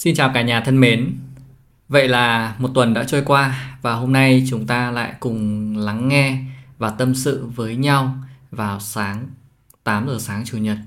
[0.00, 1.18] Xin chào cả nhà thân mến.
[1.88, 6.08] Vậy là một tuần đã trôi qua và hôm nay chúng ta lại cùng lắng
[6.08, 6.42] nghe
[6.78, 8.16] và tâm sự với nhau
[8.50, 9.26] vào sáng
[9.84, 10.78] 8 giờ sáng chủ nhật.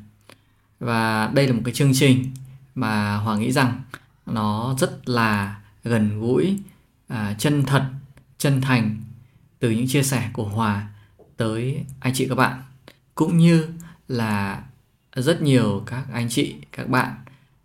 [0.80, 2.32] Và đây là một cái chương trình
[2.76, 3.82] mà Hòa nghĩ rằng
[4.26, 6.58] nó rất là gần gũi,
[7.08, 7.86] à, chân thật,
[8.38, 8.98] chân thành
[9.60, 10.88] từ những chia sẻ của Hòa
[11.38, 12.62] tới anh chị các bạn
[13.16, 13.68] cũng như
[14.08, 14.64] là
[15.16, 17.12] rất nhiều các anh chị các bạn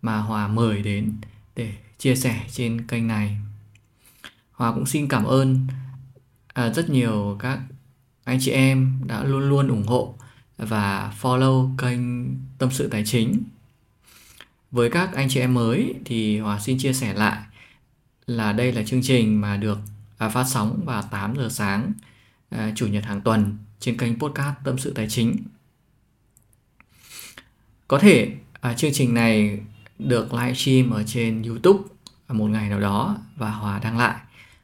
[0.01, 1.13] mà Hòa mời đến
[1.55, 3.37] để chia sẻ trên kênh này.
[4.51, 5.67] Hòa cũng xin cảm ơn
[6.53, 7.59] à, rất nhiều các
[8.23, 10.15] anh chị em đã luôn luôn ủng hộ
[10.57, 11.99] và follow kênh
[12.57, 13.43] Tâm sự Tài chính.
[14.71, 17.41] Với các anh chị em mới thì Hòa xin chia sẻ lại
[18.27, 19.79] là đây là chương trình mà được
[20.17, 21.93] à, phát sóng vào 8 giờ sáng
[22.49, 25.37] à, chủ nhật hàng tuần trên kênh podcast Tâm sự Tài chính.
[27.87, 29.59] Có thể à, chương trình này
[29.99, 31.79] được livestream ở trên YouTube
[32.27, 34.15] một ngày nào đó và Hòa đăng lại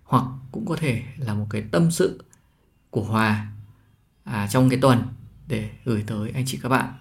[0.04, 2.24] hoặc cũng có thể là một cái tâm sự
[2.90, 3.48] của Hòa
[4.24, 5.04] à, trong cái tuần
[5.48, 6.94] để gửi tới anh chị các bạn.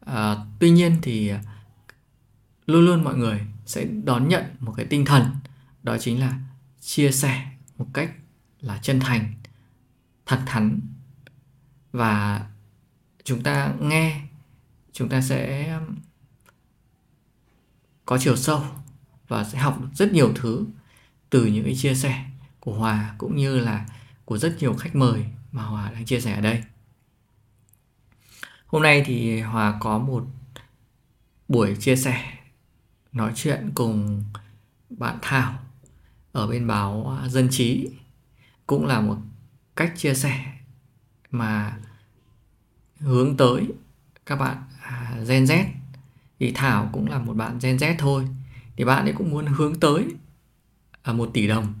[0.00, 1.32] À, tuy nhiên thì
[2.66, 5.24] luôn luôn mọi người sẽ đón nhận một cái tinh thần
[5.82, 6.38] đó chính là
[6.80, 7.46] chia sẻ
[7.78, 8.12] một cách
[8.60, 9.34] là chân thành,
[10.26, 10.80] thẳng thắn
[11.92, 12.46] và
[13.24, 14.20] chúng ta nghe
[14.92, 15.72] chúng ta sẽ
[18.06, 18.62] có chiều sâu
[19.28, 20.66] và sẽ học được rất nhiều thứ
[21.30, 22.24] từ những cái chia sẻ
[22.60, 23.86] của Hòa cũng như là
[24.24, 26.62] của rất nhiều khách mời mà Hòa đang chia sẻ ở đây.
[28.66, 30.24] Hôm nay thì Hòa có một
[31.48, 32.38] buổi chia sẻ,
[33.12, 34.24] nói chuyện cùng
[34.90, 35.58] bạn Thảo
[36.32, 37.88] ở bên báo Dân Trí
[38.66, 39.16] cũng là một
[39.76, 40.44] cách chia sẻ
[41.30, 41.78] mà
[42.98, 43.68] hướng tới
[44.26, 45.64] các bạn à, Gen Z
[46.40, 48.26] thì Thảo cũng là một bạn Gen Z thôi.
[48.76, 50.04] Thì bạn ấy cũng muốn hướng tới
[51.02, 51.74] à, một tỷ đồng.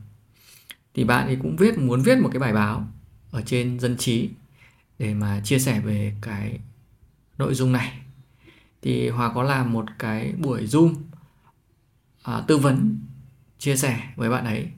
[0.94, 2.88] Thì bạn ấy cũng viết muốn viết một cái bài báo
[3.30, 4.28] ở trên dân trí
[4.98, 6.58] để mà chia sẻ về cái
[7.38, 7.98] nội dung này.
[8.82, 10.94] Thì Hòa có làm một cái buổi zoom
[12.22, 12.98] à, tư vấn
[13.58, 14.68] chia sẻ với bạn ấy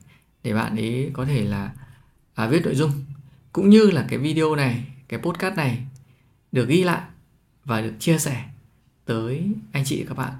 [0.43, 1.71] để bạn ấy có thể là
[2.33, 2.91] à, viết nội dung.
[3.53, 5.85] Cũng như là cái video này cái podcast này
[6.51, 7.01] được ghi lại
[7.65, 8.45] và được chia sẻ
[9.05, 10.33] tới anh chị các bạn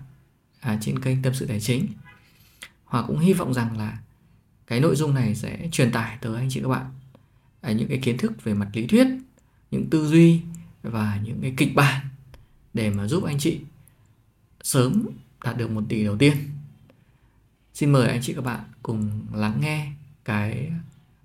[0.60, 1.88] à, trên kênh tâm sự tài chính.
[2.86, 4.00] Hòa cũng hy vọng rằng là
[4.68, 6.86] cái nội dung này sẽ truyền tải tới anh chị các bạn
[7.62, 9.08] à, những cái kiến thức về mặt lý thuyết
[9.72, 10.42] những tư duy
[10.84, 12.06] và những cái kịch bản
[12.74, 13.60] để mà giúp anh chị
[14.64, 15.06] sớm
[15.44, 16.34] đạt được một tỷ đầu tiên.
[17.74, 19.92] Xin mời anh chị các bạn cùng lắng nghe
[20.26, 20.72] cái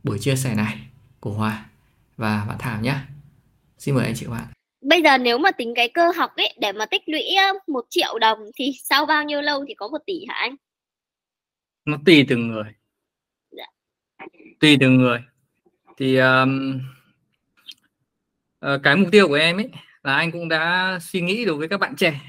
[0.04, 0.86] buổi chia sẻ này
[1.20, 1.66] của Hòa
[2.16, 2.98] và bạn Thảo nhé.
[3.78, 6.54] Xin mời anh chị các bạn bây giờ nếu mà tính cái cơ học ấy
[6.60, 7.22] để mà tích lũy
[7.66, 10.56] một triệu đồng thì sau bao nhiêu lâu thì có một tỷ hả anh?
[11.84, 12.74] Nó tùy từng người.
[13.50, 13.66] Dạ.
[14.60, 15.20] Tùy từng người.
[15.96, 16.80] Thì um,
[18.66, 19.70] uh, cái mục tiêu của em ấy
[20.02, 22.20] là anh cũng đã suy nghĩ đối với các bạn trẻ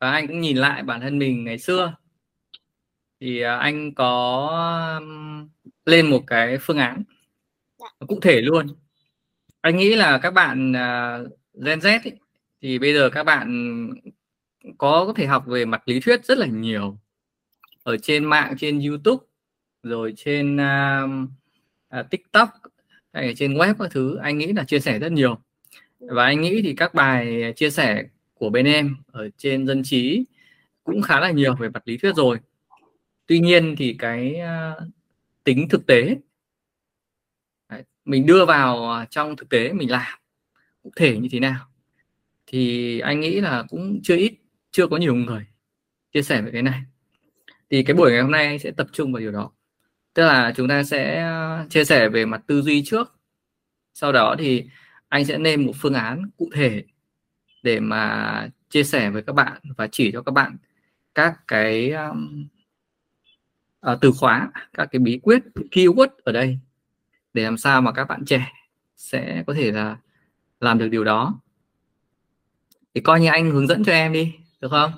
[0.00, 1.94] và anh cũng nhìn lại bản thân mình ngày xưa
[3.20, 4.48] thì uh, anh có
[5.00, 5.48] um,
[5.84, 7.02] lên một cái phương án
[7.78, 7.86] dạ.
[8.06, 8.66] cụ thể luôn
[9.60, 11.32] anh nghĩ là các bạn uh,
[11.64, 12.12] Gen Z ấy,
[12.62, 13.90] thì bây giờ các bạn
[14.78, 16.98] có thể học về mặt lý thuyết rất là nhiều.
[17.82, 19.24] Ở trên mạng trên YouTube
[19.82, 21.28] rồi trên uh,
[22.00, 22.48] uh, TikTok
[23.12, 25.38] hay trên web các thứ anh nghĩ là chia sẻ rất nhiều.
[25.98, 30.24] Và anh nghĩ thì các bài chia sẻ của bên em ở trên dân trí
[30.84, 32.38] cũng khá là nhiều về mặt lý thuyết rồi.
[33.26, 34.88] Tuy nhiên thì cái uh,
[35.44, 36.16] tính thực tế
[38.04, 40.18] mình đưa vào à, trong thực tế mình làm
[40.96, 41.66] thể như thế nào?
[42.46, 44.34] Thì anh nghĩ là cũng chưa ít
[44.70, 45.46] chưa có nhiều người
[46.12, 46.82] chia sẻ về cái này.
[47.70, 49.50] Thì cái buổi ngày hôm nay anh sẽ tập trung vào điều đó.
[50.14, 53.14] Tức là chúng ta sẽ ờ, chia sẻ về mặt tư duy trước.
[53.94, 54.64] Sau đó thì
[55.08, 56.84] anh sẽ nêm một phương án cụ thể
[57.62, 60.56] để mà chia sẻ với các bạn và chỉ cho các bạn
[61.14, 62.48] các cái um,
[63.92, 66.58] uh, từ khóa các cái bí quyết keyword ở đây
[67.32, 68.52] để làm sao mà các bạn trẻ
[68.96, 69.96] sẽ có thể là
[70.66, 71.40] làm được điều đó.
[72.94, 74.92] Thì coi như anh hướng dẫn cho em đi được không?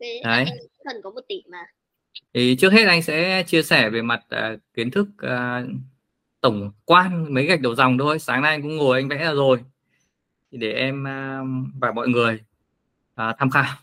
[0.00, 0.44] Đấy, đấy
[0.84, 1.58] cần có một tỷ mà.
[2.34, 5.68] Thì trước hết anh sẽ chia sẻ về mặt uh, kiến thức uh,
[6.40, 8.18] tổng quan mấy gạch đầu dòng thôi.
[8.18, 9.64] Sáng nay anh cũng ngồi anh vẽ ra rồi.
[10.52, 12.40] Thì để em uh, và mọi người
[13.22, 13.74] uh, tham khảo.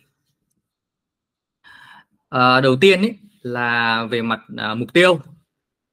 [2.35, 3.09] Uh, đầu tiên ý,
[3.41, 4.41] là về mặt
[4.71, 5.19] uh, mục tiêu.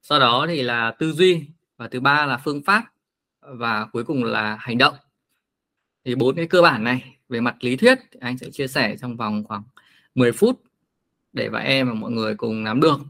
[0.03, 1.45] Sau đó thì là tư duy
[1.77, 2.85] và thứ ba là phương pháp
[3.41, 4.95] và cuối cùng là hành động
[6.05, 9.17] thì bốn cái cơ bản này về mặt lý thuyết anh sẽ chia sẻ trong
[9.17, 9.63] vòng khoảng
[10.15, 10.63] 10 phút
[11.33, 13.01] để và em và mọi người cùng nắm được.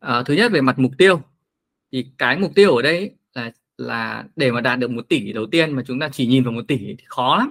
[0.00, 1.22] À, thứ nhất về mặt mục tiêu
[1.92, 5.46] thì cái mục tiêu ở đây là là để mà đạt được một tỷ đầu
[5.46, 7.50] tiên mà chúng ta chỉ nhìn vào một tỷ thì khó lắm.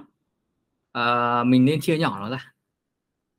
[0.92, 2.52] À, mình nên chia nhỏ nó ra.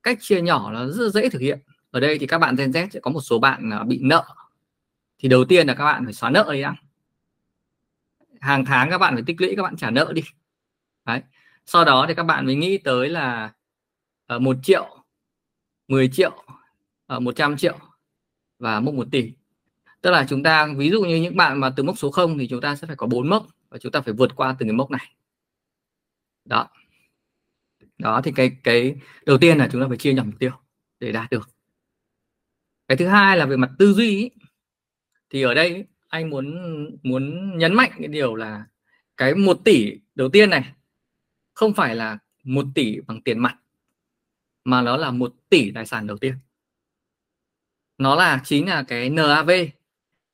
[0.04, 1.60] Cách chia nhỏ nó rất dễ thực hiện.
[1.92, 4.24] Ở đây thì các bạn Gen Z sẽ có một số bạn à, bị nợ.
[5.20, 6.76] Thì đầu tiên là các bạn phải xóa nợ đi đã.
[8.42, 10.22] Hàng tháng các bạn phải tích lũy các bạn trả nợ đi
[11.06, 11.22] đấy.
[11.66, 13.54] Sau đó thì các bạn mới nghĩ tới là
[14.26, 15.04] ờ, uh, 1 triệu
[15.88, 16.44] 10 triệu
[17.08, 17.78] ờ, uh, 100 triệu
[18.60, 19.34] và mốc 1 tỷ.
[20.02, 22.48] Tức là chúng ta ví dụ như những bạn mà từ mốc số 0 thì
[22.48, 24.76] chúng ta sẽ phải có bốn mốc và chúng ta phải vượt qua từng cái
[24.76, 25.16] mốc này.
[26.46, 26.70] Đó.
[27.98, 28.96] Đó thì cái cái
[29.26, 30.52] đầu tiên là chúng ta phải chia nhỏ mục tiêu
[31.00, 31.50] để đạt được.
[32.88, 34.30] Cái thứ hai là về mặt tư duy ý,
[35.30, 36.56] thì ở đây anh muốn
[37.04, 38.66] muốn nhấn mạnh cái điều là
[39.18, 40.74] cái một tỷ đầu tiên này
[41.54, 43.56] không phải là một tỷ bằng tiền mặt,
[44.64, 46.34] mà nó là một tỷ tài sản đầu tiên.
[47.98, 49.50] Nó là, chính là cái NAV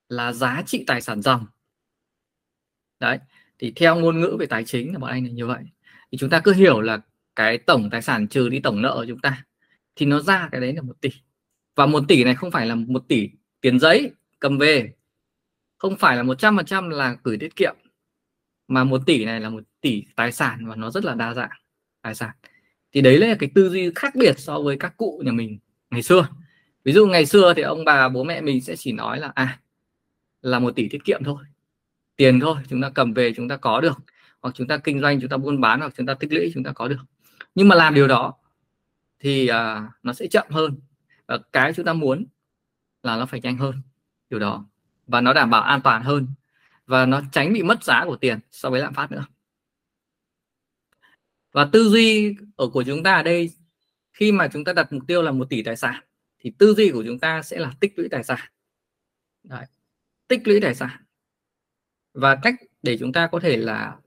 [0.10, 1.46] là giá trị tài sản dòng.
[3.00, 3.20] Đấy,
[3.60, 5.64] thì theo ngôn ngữ về tài chính là bọn anh là như vậy.
[6.12, 7.02] Thì chúng ta cứ hiểu là
[7.36, 9.46] cái tổng tài sản trừ đi tổng nợ của chúng ta,
[9.96, 11.10] thì nó ra cái đấy là một tỷ.
[11.76, 13.30] Và một tỷ này không phải là một tỷ
[13.62, 14.94] tiền giấy, cầm về.
[15.78, 17.76] Không phải là một trăm phần trăm là gửi tiết kiệm
[18.70, 21.50] mà một tỷ này là một tỷ tài sản và nó rất là đa dạng
[22.02, 22.30] tài sản.
[22.92, 26.02] Thì đấy là cái tư duy khác biệt so với các cụ nhà mình ngày
[26.04, 26.28] xưa.
[26.84, 29.60] Ví dụ ngày xưa thì ông bà bố mẹ mình sẽ chỉ nói là à
[30.42, 31.44] là một tỷ tiết kiệm thôi
[32.16, 33.98] tiền thôi chúng ta cầm về chúng ta có được.
[34.42, 36.64] Hoặc chúng ta kinh doanh chúng ta buôn bán hoặc chúng ta tích lũy chúng
[36.64, 37.00] ta có được.
[37.56, 38.34] Nhưng mà làm điều đó
[39.20, 40.80] thì à, nó sẽ chậm hơn.
[41.28, 42.26] Và cái chúng ta muốn
[43.04, 43.82] là nó phải nhanh hơn
[44.30, 44.66] điều đó.
[45.08, 46.28] Và nó đảm bảo an toàn hơn
[46.90, 49.26] và nó tránh bị mất giá của tiền so với lạm phát nữa.
[51.52, 53.52] Và tư duy ở của chúng ta ở đây
[54.14, 56.04] khi mà chúng ta đặt mục tiêu là một tỷ tài sản
[56.40, 58.40] thì tư duy của chúng ta sẽ là tích lũy tài sản.
[59.44, 59.66] Đấy.
[60.28, 61.04] tích lũy tài sản.
[62.14, 63.98] Và cách để chúng ta có thể là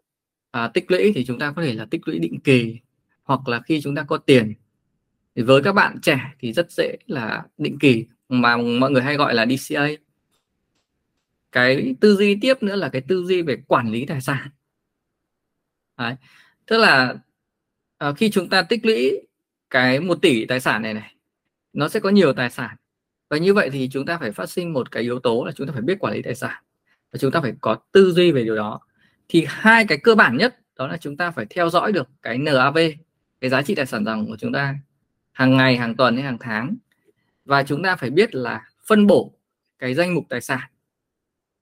[0.51, 2.81] à, tích lũy thì chúng ta có thể là tích lũy định kỳ
[3.23, 4.55] hoặc là khi chúng ta có tiền.
[5.35, 9.17] Thì với các bạn trẻ thì rất dễ là định kỳ mà mọi người hay
[9.17, 9.89] gọi là DCA
[11.53, 14.49] cái tư duy tiếp nữa là cái tư duy về quản lý tài sản.
[15.99, 16.15] Đấy.
[16.67, 17.15] tức là
[17.99, 19.27] à, khi chúng ta tích lũy
[19.71, 21.15] cái một tỷ tài sản này này
[21.73, 22.77] nó sẽ có nhiều tài sản.
[23.31, 25.67] Và như vậy thì chúng ta phải phát sinh một cái yếu tố là chúng
[25.67, 26.63] ta phải biết quản lý tài sản
[27.13, 28.81] và chúng ta phải có tư duy về điều đó.
[29.29, 32.39] Thì hai cái cơ bản nhất đó là chúng ta phải theo dõi được cái
[32.39, 32.79] NAV
[33.41, 34.75] cái giá trị tài sản dòng của chúng ta
[35.33, 36.77] hàng ngày hàng tuần hay hàng tháng.
[37.45, 39.33] Và chúng ta phải biết là phân bổ
[39.79, 40.72] cái danh mục tài sản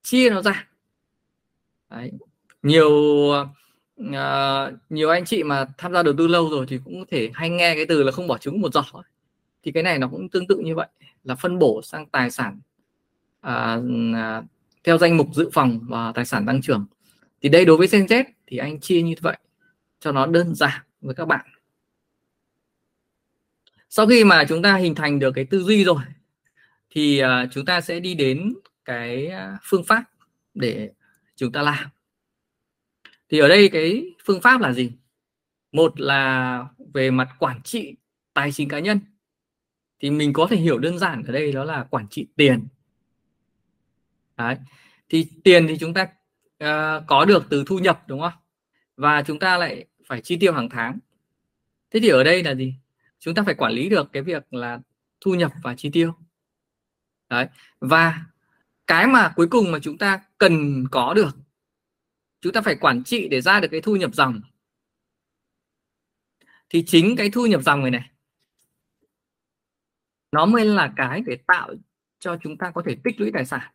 [0.03, 0.69] chia nó ra.
[1.91, 2.13] Đấy.
[2.63, 2.89] nhiều
[4.01, 7.31] uh, nhiều anh chị mà tham gia đầu tư lâu rồi thì cũng có thể
[7.35, 8.85] hay nghe cái từ là không bỏ trứng một giỏ
[9.63, 10.89] thì cái này nó cũng tương tự như vậy
[11.25, 12.61] là phân bổ sang tài sản
[13.47, 13.83] uh,
[14.13, 14.45] uh,
[14.85, 16.87] theo danh mục dự phòng và tài sản tăng trưởng.
[17.43, 19.37] Thì đây đối với Gen Z thì anh chia như vậy
[20.01, 21.47] cho nó đơn giản với các bạn.
[23.89, 26.03] Sau khi mà chúng ta hình thành được cái tư duy rồi
[26.91, 28.55] thì uh, chúng ta sẽ đi đến
[28.91, 30.05] cái à, phương pháp
[30.55, 30.91] để
[31.37, 31.89] chúng ta làm.
[33.29, 34.93] Thì ở đây cái phương pháp là gì?
[35.73, 36.65] Một là
[36.95, 37.97] về mặt quản trị
[38.35, 39.01] tài chính cá nhân.
[40.01, 42.67] Thì mình có thể hiểu đơn giản ở đây đó là quản trị tiền.
[44.37, 44.57] Đấy.
[45.09, 46.03] thì tiền thì chúng ta
[46.65, 48.33] uh, có được từ thu nhập đúng không?
[48.97, 50.99] Và chúng ta lại phải chi tiêu hàng tháng.
[51.91, 52.75] Thế thì ở đây là gì?
[53.19, 54.81] Chúng ta phải quản lý được cái việc là
[55.21, 56.15] thu nhập và chi tiêu.
[57.29, 57.47] Đấy
[57.81, 58.30] và
[58.91, 61.37] cái mà cuối cùng mà chúng ta cần có được,
[62.41, 64.41] chúng ta phải quản trị để ra được cái thu nhập dòng.
[66.69, 68.11] Thì chính cái thu nhập dòng này này,
[70.33, 71.75] nó mới là cái để tạo
[72.19, 73.73] cho chúng ta có thể tích lũy tài sản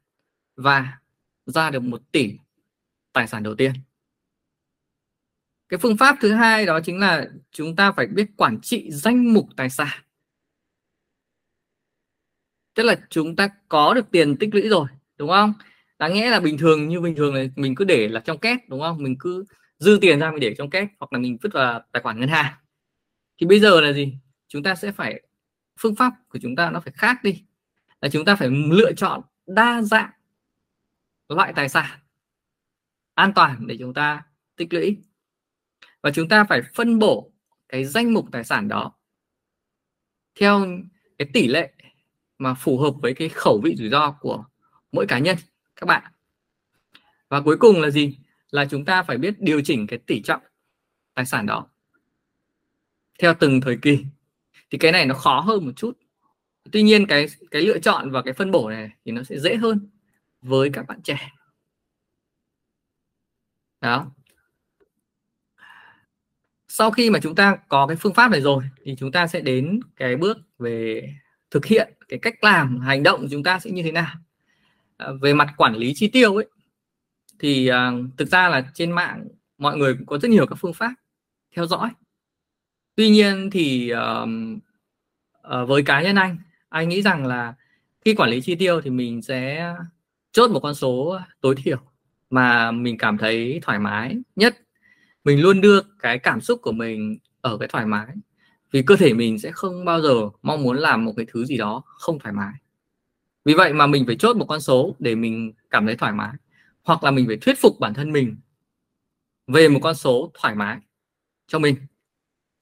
[0.55, 0.99] và
[1.45, 2.37] ra được một tỷ
[3.13, 3.73] tài sản đầu tiên.
[5.69, 9.33] Cái phương pháp thứ hai đó chính là chúng ta phải biết quản trị danh
[9.33, 10.03] mục tài sản.
[12.73, 15.53] Tức là chúng ta có được tiền tích lũy rồi đúng không?
[15.99, 18.59] Đáng nghĩa là bình thường, như bình thường là mình cứ để là trong két,
[18.69, 19.03] đúng không?
[19.03, 19.45] Mình cứ
[19.77, 22.29] dư tiền ra mình để trong két, hoặc là mình vứt vào tài khoản ngân
[22.29, 22.53] hàng.
[23.41, 24.17] Thì bây giờ là gì?
[24.47, 25.21] Chúng ta sẽ phải,
[25.79, 27.43] phương pháp của chúng ta nó phải khác đi.
[28.01, 30.11] Là chúng ta phải lựa chọn đa dạng
[31.29, 31.99] loại tài sản
[33.13, 34.23] an toàn để chúng ta
[34.55, 34.97] tích lũy.
[36.01, 37.31] Và chúng ta phải phân bổ
[37.69, 38.95] cái danh mục tài sản đó
[40.39, 40.65] theo
[41.17, 41.73] cái tỷ lệ
[42.37, 44.45] mà phù hợp với cái khẩu vị rủi ro của
[44.95, 45.37] mỗi cá nhân,
[45.75, 46.11] các bạn.
[47.29, 48.17] Và cuối cùng là gì?
[48.51, 50.41] Là chúng ta phải biết điều chỉnh cái tỷ trọng
[51.13, 51.67] tài sản đó
[53.19, 54.05] theo từng thời kỳ.
[54.71, 55.97] Thì cái này nó khó hơn một chút.
[56.71, 59.55] Tuy nhiên cái cái lựa chọn và cái phân bổ này thì nó sẽ dễ
[59.55, 59.89] hơn
[60.41, 61.31] với các bạn trẻ.
[63.81, 64.11] Đó.
[66.67, 69.41] Sau khi mà chúng ta có cái phương pháp này rồi thì chúng ta sẽ
[69.41, 71.09] đến cái bước về
[71.51, 74.15] thực hiện cái cách làm, hành động chúng ta sẽ như thế nào.
[74.97, 76.45] Ờ, về mặt quản lý chi tiêu ấy
[77.39, 80.73] thì à, thực ra là trên mạng mọi người cũng có rất nhiều các phương
[80.73, 80.93] pháp
[81.55, 81.89] theo dõi.
[82.95, 84.29] Tuy nhiên thì uh,
[85.47, 86.37] uh, với cá nhân anh
[86.69, 87.53] anh nghĩ rằng là
[88.05, 89.73] khi quản lý chi tiêu thì mình sẽ
[90.31, 91.77] chốt một con số tối thiểu
[92.29, 94.57] mà mình cảm thấy thoải mái nhất.
[95.23, 98.07] Mình luôn đưa cái cảm xúc của mình ở cái thoải mái
[98.71, 101.57] vì cơ thể mình sẽ không bao giờ mong muốn làm một cái thứ gì
[101.57, 102.53] đó không thoải mái
[103.45, 106.31] vì vậy mà mình phải chốt một con số để mình cảm thấy thoải mái,
[106.83, 108.37] hoặc là mình phải thuyết phục bản thân mình
[109.47, 110.79] về một con số thoải mái
[111.47, 111.75] cho mình.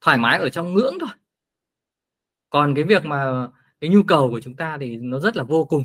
[0.00, 1.10] Thoải mái ở trong ngưỡng thôi.
[2.50, 3.48] Còn cái việc mà
[3.80, 5.84] cái nhu cầu của chúng ta thì nó rất là vô cùng,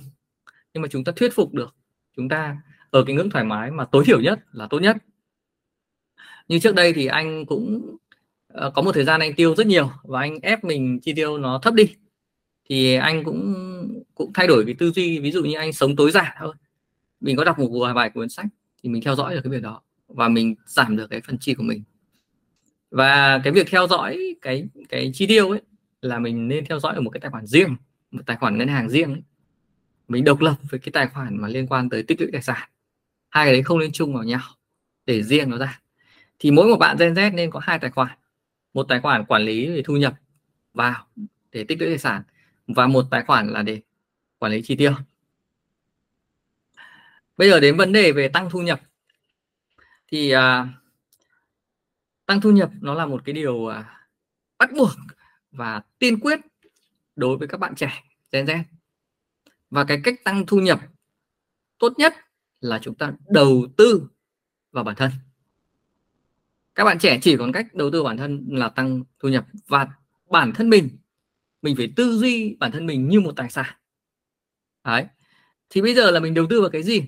[0.73, 1.75] nhưng mà chúng ta thuyết phục được.
[2.15, 2.57] Chúng ta
[2.89, 4.97] ở cái ngưỡng thoải mái mà tối thiểu nhất là tốt nhất.
[6.47, 7.95] Như trước đây thì anh cũng
[8.47, 11.37] ờ, có một thời gian anh tiêu rất nhiều và anh ép mình chi tiêu
[11.37, 11.95] nó thấp đi
[12.69, 13.55] thì anh cũng
[14.15, 16.55] cũng thay đổi cái tư duy, ví dụ như anh sống tối giản thôi.
[17.19, 18.45] Mình có đọc một vài bài cuốn sách
[18.83, 21.53] thì mình theo dõi được cái việc đó và mình giảm được cái phần chi
[21.53, 21.83] của mình.
[22.91, 25.61] Và cái việc theo dõi cái cái chi tiêu ấy
[26.01, 27.75] là mình nên theo dõi ở một cái tài khoản riêng,
[28.11, 29.21] một tài khoản ngân hàng riêng ấy.
[30.07, 32.69] mình độc lập với cái tài khoản mà liên quan tới tích lũy tài sản.
[33.29, 34.41] Hai cái đấy không nên chung vào nhau
[35.05, 35.81] để riêng nó ra.
[36.39, 38.17] Thì mỗi một bạn Gen Z nên có hai tài khoản.
[38.73, 40.13] Một tài khoản quản lý về thu nhập
[40.73, 41.07] vào
[41.51, 42.23] để tích lũy tài sản
[42.75, 43.81] và một tài khoản là để
[44.39, 44.93] quản lý chi tiêu.
[47.37, 48.81] Bây giờ đến vấn đề về tăng thu nhập.
[50.07, 50.67] Thì à,
[52.25, 54.07] tăng thu nhập nó là một cái điều à,
[54.57, 54.89] bắt buộc
[55.51, 56.39] và tiên quyết
[57.15, 58.63] đối với các bạn trẻ Gen Z.
[59.69, 60.79] Và cái cách tăng thu nhập
[61.77, 62.13] tốt nhất
[62.61, 64.07] là chúng ta đầu tư
[64.71, 65.11] vào bản thân.
[66.75, 69.87] Các bạn trẻ chỉ còn cách đầu tư bản thân là tăng thu nhập và
[70.29, 70.89] bản thân mình
[71.61, 73.75] mình phải tư duy bản thân mình như một tài sản.
[74.83, 75.05] Đấy.
[75.69, 77.01] Thì bây giờ là mình đầu tư vào cái gì?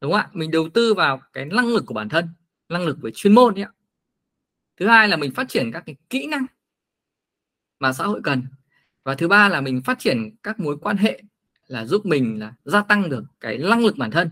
[0.00, 0.30] Đúng không ạ?
[0.32, 2.28] Mình đầu tư vào cái năng lực của bản thân
[2.68, 3.66] năng lực về chuyên môn ấy.
[4.76, 6.46] thứ hai là mình phát triển các cái kỹ năng
[7.78, 8.46] mà xã hội cần.
[9.04, 11.22] Và thứ ba là mình phát triển các mối quan hệ
[11.66, 14.30] là giúp mình là gia tăng được cái năng lực bản thân.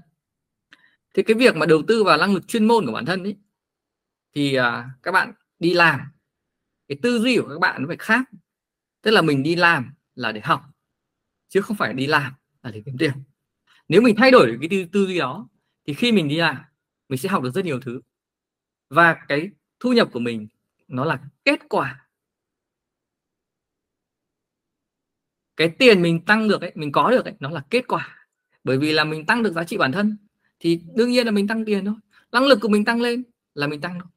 [1.14, 3.37] Thì cái việc mà đầu tư vào năng lực chuyên môn của bản thân ấy
[4.35, 6.00] thì à, các bạn đi làm
[6.88, 8.31] cái tư duy của các bạn nó phải khác
[9.02, 10.62] tức là mình đi làm là để học
[11.49, 13.12] chứ không phải đi làm là để kiếm tiền.
[13.88, 15.49] Nếu mình thay đổi cái tư, tư duy đó
[15.87, 16.57] thì khi mình đi làm
[17.09, 18.00] mình sẽ học được rất nhiều thứ.
[18.90, 19.50] Và cái
[19.81, 20.49] thu nhập của mình
[20.88, 22.09] nó là kết quả.
[25.57, 28.28] Cái tiền mình tăng được ấy mình có được ấy nó là kết quả.
[28.64, 30.17] Bởi vì là mình tăng được giá trị bản thân
[30.61, 31.95] thì đương nhiên là mình tăng tiền thôi.
[32.33, 33.25] Năng lực của mình tăng lên
[33.55, 34.09] là mình tăng thôi.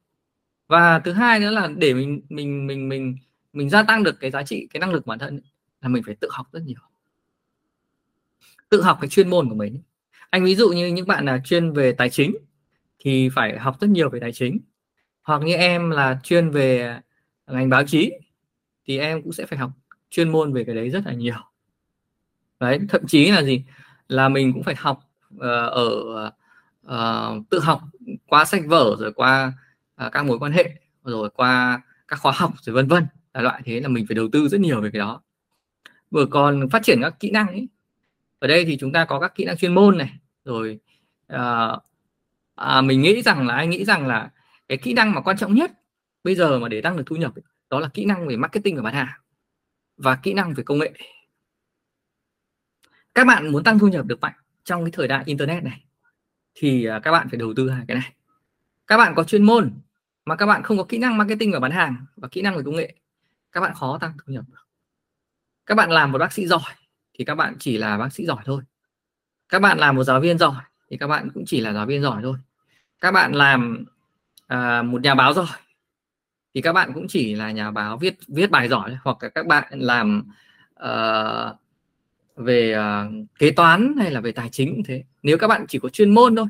[0.68, 3.16] Và thứ hai nữa là để mình mình mình mình
[3.52, 5.40] mình gia tăng được cái giá trị cái năng lực bản thân
[5.80, 6.80] là mình phải tự học rất nhiều.
[8.68, 9.82] Tự học cái chuyên môn của mình
[10.32, 12.36] anh ví dụ như những bạn là chuyên về tài chính
[12.98, 14.60] thì phải học rất nhiều về tài chính.
[15.22, 16.98] Hoặc như em là chuyên về
[17.46, 18.12] ngành báo chí
[18.86, 19.70] thì em cũng sẽ phải học
[20.10, 21.34] chuyên môn về cái đấy rất là nhiều.
[22.60, 23.64] Đấy thậm chí là gì?
[24.08, 25.00] Là mình cũng phải học
[25.34, 26.32] uh, ở
[26.86, 27.80] uh, tự học
[28.26, 29.52] qua sách vở rồi qua
[30.06, 33.62] uh, các mối quan hệ rồi qua các khóa học rồi vân vân là loại
[33.64, 35.22] thế là mình phải đầu tư rất nhiều về cái đó.
[36.10, 37.68] Vừa còn phát triển các kỹ năng ấy
[38.38, 40.12] ở đây thì chúng ta có các kỹ năng chuyên môn này
[40.44, 40.78] rồi
[41.26, 41.70] à,
[42.54, 44.30] à, mình nghĩ rằng là anh nghĩ rằng là
[44.68, 45.72] cái kỹ năng mà quan trọng nhất
[46.24, 48.76] bây giờ mà để tăng được thu nhập ấy, đó là kỹ năng về marketing
[48.76, 49.08] và bán hàng
[49.96, 50.92] và kỹ năng về công nghệ.
[53.14, 54.34] Các bạn muốn tăng thu nhập được mạnh
[54.64, 55.84] trong cái thời đại internet này
[56.54, 58.12] thì à, các bạn phải đầu tư hai cái này.
[58.86, 59.72] Các bạn có chuyên môn
[60.24, 62.62] mà các bạn không có kỹ năng marketing và bán hàng và kỹ năng về
[62.64, 62.94] công nghệ
[63.52, 64.66] các bạn khó tăng thu nhập được.
[65.66, 66.72] Các bạn làm một bác sĩ giỏi
[67.18, 68.62] thì các bạn chỉ là bác sĩ giỏi thôi.
[69.48, 72.02] Các bạn làm một giáo viên giỏi thì các bạn cũng chỉ là giáo viên
[72.02, 72.38] giỏi thôi.
[73.00, 73.84] Các bạn làm
[74.46, 75.46] à, một nhà báo giỏi
[76.54, 79.46] thì các bạn cũng chỉ là nhà báo viết viết bài giỏi hoặc là các
[79.46, 80.24] bạn làm
[80.84, 81.56] uh,
[82.36, 85.04] về uh, kế toán hay là về tài chính cũng thế.
[85.22, 86.46] Nếu các bạn chỉ có chuyên môn thôi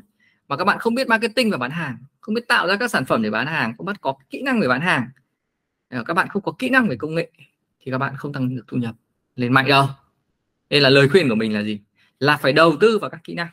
[0.47, 3.05] mà các bạn không biết marketing và bán hàng không biết tạo ra các sản
[3.05, 5.09] phẩm để bán hàng không biết có kỹ năng về bán hàng
[5.93, 7.31] Ờ, các bạn không có kỹ năng về công nghệ
[7.79, 8.95] thì các bạn không tăng được thu nhập
[9.35, 9.87] lên mạnh đâu.
[10.69, 11.81] Nên là lời khuyên của mình là gì?
[12.19, 13.47] Là phải đầu tư vào các kỹ năng.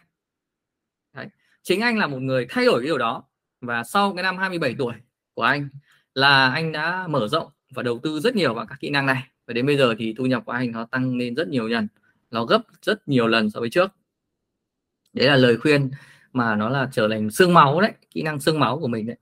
[1.13, 1.27] Đấy.
[1.63, 3.25] chính anh là một người thay đổi cái điều đó
[3.61, 4.95] và sau cái năm 27 tuổi
[5.35, 5.69] của anh
[6.15, 9.23] là anh đã mở rộng và đầu tư rất nhiều vào các kỹ năng này.
[9.47, 11.89] Và đến bây giờ thì thu nhập của anh nó tăng lên rất nhiều lần,
[12.31, 13.91] nó gấp rất nhiều lần so với trước.
[15.13, 15.91] Đấy là lời khuyên
[16.33, 19.17] mà nó là trở thành xương máu đấy, kỹ năng xương máu của mình đấy.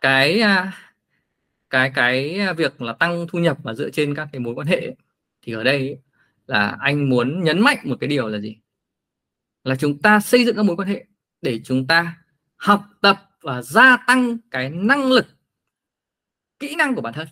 [0.00, 0.72] Cái à,
[1.74, 4.96] cái cái việc là tăng thu nhập mà dựa trên các cái mối quan hệ
[5.42, 5.98] thì ở đây
[6.46, 8.56] là anh muốn nhấn mạnh một cái điều là gì?
[9.64, 11.06] Là chúng ta xây dựng các mối quan hệ
[11.42, 12.16] để chúng ta
[12.56, 15.26] học tập và gia tăng cái năng lực
[16.58, 17.28] kỹ năng của bản thân.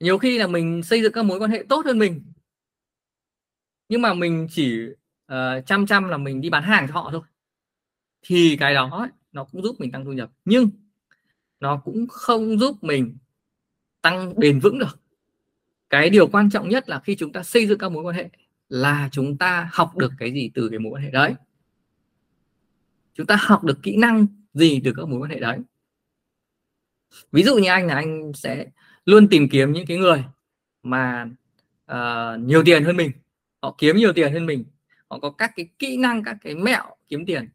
[0.00, 2.32] Nhiều khi là mình xây dựng các mối quan hệ tốt hơn mình
[3.88, 4.86] nhưng mà mình chỉ
[5.32, 7.22] uh, chăm chăm là mình đi bán hàng cho họ thôi
[8.22, 10.30] thì cái đó nó cũng giúp mình tăng thu nhập.
[10.44, 10.70] Nhưng
[11.64, 13.16] nó cũng không giúp mình
[14.02, 15.00] tăng bền vững được.
[15.90, 18.28] Cái điều quan trọng nhất là khi chúng ta xây dựng các mối quan hệ
[18.68, 21.34] là chúng ta học được cái gì từ cái mối quan hệ đấy.
[23.14, 25.58] Chúng ta học được kỹ năng gì từ các mối quan hệ đấy.
[27.32, 28.66] Ví dụ như anh là anh sẽ
[29.04, 30.24] luôn tìm kiếm những cái người
[30.82, 31.30] mà
[31.92, 33.10] uh, nhiều tiền hơn mình.
[33.62, 34.64] Họ kiếm nhiều tiền hơn mình.
[35.08, 37.48] Họ có các cái kỹ năng các cái mẹo kiếm tiền.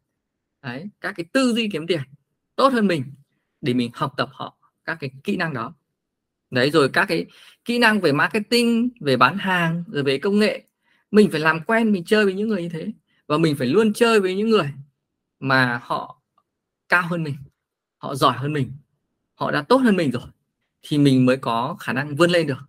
[0.62, 2.00] Đấy các cái tư duy kiếm tiền
[2.56, 3.04] tốt hơn mình
[3.60, 5.74] để mình học tập họ các cái kỹ năng đó.
[6.50, 7.26] Đấy rồi các cái
[7.64, 10.62] kỹ năng về marketing về bán hàng rồi về công nghệ.
[11.10, 12.92] Mình phải làm quen mình chơi với những người như thế.
[13.26, 14.72] Và mình phải luôn chơi với những người
[15.40, 16.20] mà họ
[16.88, 17.36] cao hơn mình
[17.98, 18.72] họ giỏi hơn mình
[19.34, 20.22] họ đã tốt hơn mình rồi
[20.82, 22.68] thì mình mới có khả năng vươn lên được.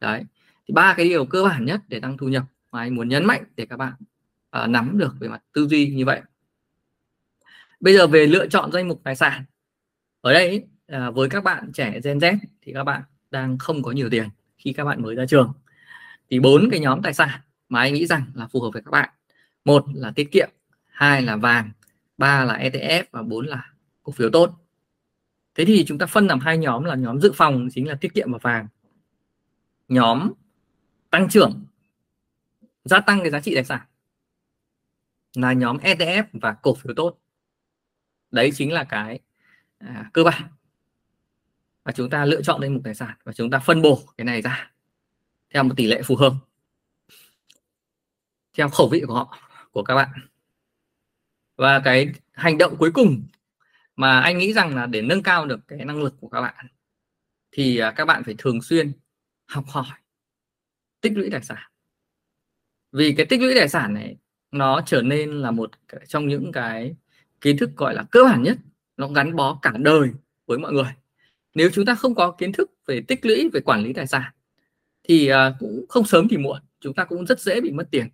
[0.00, 0.24] Đấy
[0.68, 3.26] thì ba cái điều cơ bản nhất để tăng thu nhập mà anh muốn nhấn
[3.26, 3.92] mạnh để các bạn
[4.62, 6.20] uh, nắm được về mặt tư duy như vậy.
[7.80, 9.44] Bây giờ về lựa chọn danh mục tài sản
[10.28, 13.90] ở đây à, với các bạn trẻ Gen Z thì các bạn đang không có
[13.92, 15.52] nhiều tiền khi các bạn mới ra trường.
[16.30, 18.90] Thì bốn cái nhóm tài sản mà anh nghĩ rằng là phù hợp với các
[18.90, 19.08] bạn.
[19.64, 20.48] Một là tiết kiệm
[20.86, 21.70] hai là vàng
[22.18, 24.50] ba là ETF và bốn là cổ phiếu tốt.
[25.54, 28.14] Thế thì chúng ta phân làm hai nhóm là nhóm dự phòng chính là tiết
[28.14, 28.68] kiệm và vàng.
[29.88, 30.32] Nhóm
[31.10, 31.66] tăng trưởng
[32.84, 33.80] gia tăng cái giá trị tài sản
[35.34, 37.18] là nhóm ETF và cổ phiếu tốt.
[38.30, 39.20] Đấy chính là cái
[39.78, 40.42] à, cơ bản.
[41.84, 44.24] Và chúng ta lựa chọn danh mục tài sản và chúng ta phân bổ cái
[44.24, 44.70] này ra
[45.54, 46.32] theo một tỷ lệ phù hợp.
[48.54, 49.38] Theo khẩu vị của họ
[49.70, 50.08] của các bạn.
[51.56, 53.22] Và cái hành động cuối cùng
[53.96, 56.66] mà anh nghĩ rằng là để nâng cao được cái năng lực của các bạn
[57.50, 58.92] thì à, các bạn phải thường xuyên
[59.46, 59.98] học hỏi
[61.00, 61.70] tích lũy tài sản.
[62.92, 64.16] Vì cái tích lũy tài sản này
[64.50, 65.70] nó trở nên là một
[66.06, 66.96] trong những cái
[67.40, 68.58] kiến thức gọi là cơ bản nhất
[68.98, 70.10] nó gắn bó cả đời
[70.46, 70.92] với mọi người.
[71.54, 74.32] Nếu chúng ta không có kiến thức về tích lũy, về quản lý tài sản,
[75.04, 78.08] thì à, cũng không sớm thì muộn chúng ta cũng rất dễ bị mất tiền.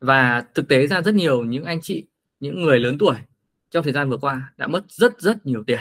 [0.00, 2.06] Và thực tế ra rất nhiều những anh chị,
[2.40, 3.16] những người lớn tuổi
[3.70, 5.80] trong thời gian vừa qua đã mất rất rất nhiều tiền.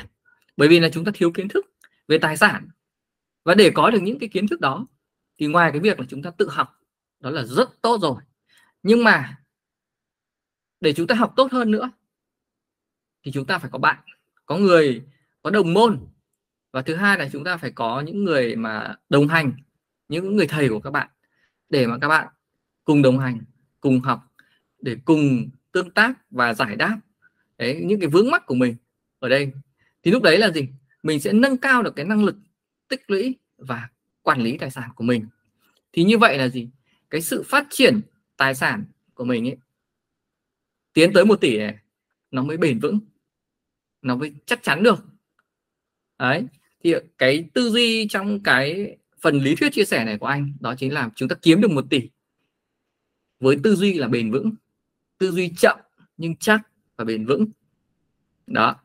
[0.58, 1.66] Bởi vì là chúng ta thiếu kiến thức
[2.08, 2.68] về tài sản.
[3.44, 4.88] Và để có được những cái kiến thức đó,
[5.38, 6.80] thì ngoài cái việc là chúng ta tự học,
[7.20, 8.22] đó là rất tốt rồi.
[8.84, 9.38] Nhưng mà
[10.82, 11.92] để chúng ta học tốt hơn nữa,
[13.24, 13.98] thì chúng ta phải có bạn
[14.46, 15.04] có người
[15.42, 16.00] có đồng môn.
[16.72, 19.52] Và thứ hai là chúng ta phải có những người mà đồng hành,
[20.10, 21.10] những người thầy của các bạn,
[21.70, 22.28] để mà các bạn
[22.84, 23.42] cùng đồng hành,
[23.82, 24.22] cùng học,
[24.80, 27.00] để cùng tương tác và giải đáp,
[27.58, 28.76] đấy, những cái vướng mắc của mình
[29.20, 29.52] ở đây.
[30.04, 30.68] Thì lúc đấy là gì?
[31.04, 32.36] Mình sẽ nâng cao được cái năng lực
[32.88, 33.90] tích lũy và
[34.22, 35.28] quản lý tài sản của mình.
[35.94, 36.70] Thì như vậy là gì?
[37.10, 38.02] Cái sự phát triển
[38.38, 39.58] tài sản của mình ấy,
[40.94, 41.78] tiến tới một tỷ này,
[42.32, 43.00] nó mới bền vững
[44.06, 45.06] nó mới chắc chắn được.
[46.20, 46.46] Đấy
[46.84, 50.76] thì cái tư duy trong cái phần lý thuyết chia sẻ này của anh đó
[50.78, 52.10] chính là chúng ta kiếm được một tỷ
[53.40, 54.52] với tư duy là bền vững.
[55.18, 55.80] Tư duy chậm
[56.18, 56.62] nhưng chắc
[56.96, 57.46] và bền vững.
[58.48, 58.76] Đó.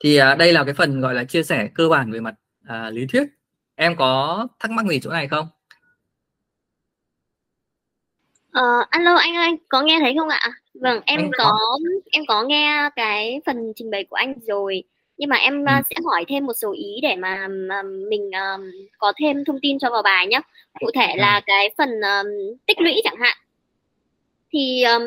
[0.00, 2.90] Thì à, đây là cái phần gọi là chia sẻ cơ bản về mặt à,
[2.90, 3.28] lý thuyết.
[3.74, 5.48] Em có thắc mắc gì chỗ này không?
[8.50, 10.50] Ờ, alo anh ơi, có nghe thấy không ạ?
[10.74, 11.78] Vâng, em anh có, có
[12.12, 14.84] em có nghe cái phần trình bày của anh rồi
[15.16, 15.72] nhưng mà em ừ.
[15.90, 19.78] sẽ hỏi thêm một số ý để mà, mà mình um, có thêm thông tin
[19.78, 20.40] cho vào bài nhé
[20.80, 22.26] cụ thể là cái phần um,
[22.66, 23.36] tích lũy chẳng hạn.
[24.52, 25.02] Thì um,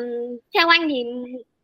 [0.54, 1.04] theo anh thì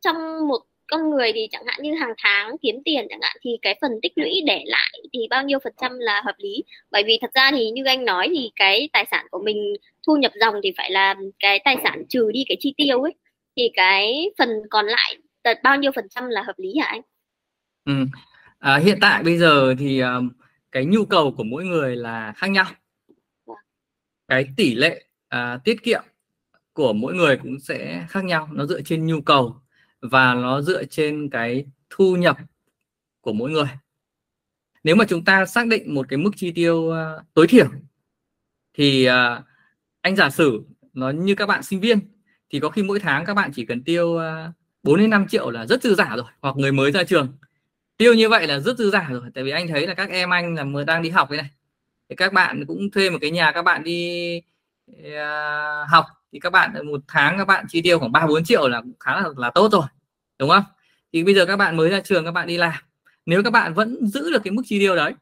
[0.00, 3.50] trong một con người thì chẳng hạn như hàng tháng kiếm tiền chẳng hạn thì
[3.62, 6.64] cái phần tích lũy để lại thì bao nhiêu phần trăm là hợp lý?
[6.90, 9.74] Bởi vì thật ra thì như anh nói thì cái tài sản của mình
[10.06, 13.12] thu nhập dòng thì phải là cái tài sản trừ đi cái chi tiêu ấy.
[13.56, 15.16] Thì cái phần còn lại
[15.62, 17.00] bao nhiêu phần trăm là hợp lý hả anh?
[17.84, 18.06] Ừ.
[18.58, 20.30] À, hiện tại bây giờ thì um,
[20.72, 22.66] cái nhu cầu của mỗi người là khác nhau.
[23.46, 23.56] Vâng.
[24.28, 26.02] Cái tỷ lệ à, tiết kiệm
[26.72, 29.56] của mỗi người cũng sẽ khác nhau nó dựa trên nhu cầu
[30.00, 32.36] và nó dựa trên cái thu nhập
[33.20, 33.68] của mỗi người
[34.84, 36.94] nếu mà chúng ta xác định một cái mức chi tiêu uh,
[37.34, 37.66] tối thiểu
[38.74, 39.44] thì uh,
[40.00, 41.98] anh giả sử nó như các bạn sinh viên
[42.50, 44.22] thì có khi mỗi tháng các bạn chỉ cần tiêu uh,
[44.82, 47.28] 4 đến 5 triệu là rất dư giả rồi hoặc người mới ra trường
[47.96, 50.30] tiêu như vậy là rất dư giả rồi tại vì anh thấy là các em
[50.30, 51.50] anh là mới đang đi học cái này
[52.08, 54.40] thì các bạn cũng thuê một cái nhà các bạn đi
[54.90, 58.68] uh, học thì các bạn một tháng các bạn chi tiêu khoảng ba bốn triệu
[58.68, 59.84] là khá là, là tốt rồi
[60.38, 60.64] đúng không
[61.12, 62.72] thì bây giờ các bạn mới ra trường các bạn đi làm
[63.26, 65.14] nếu các bạn vẫn giữ được cái mức chi tiêu đấy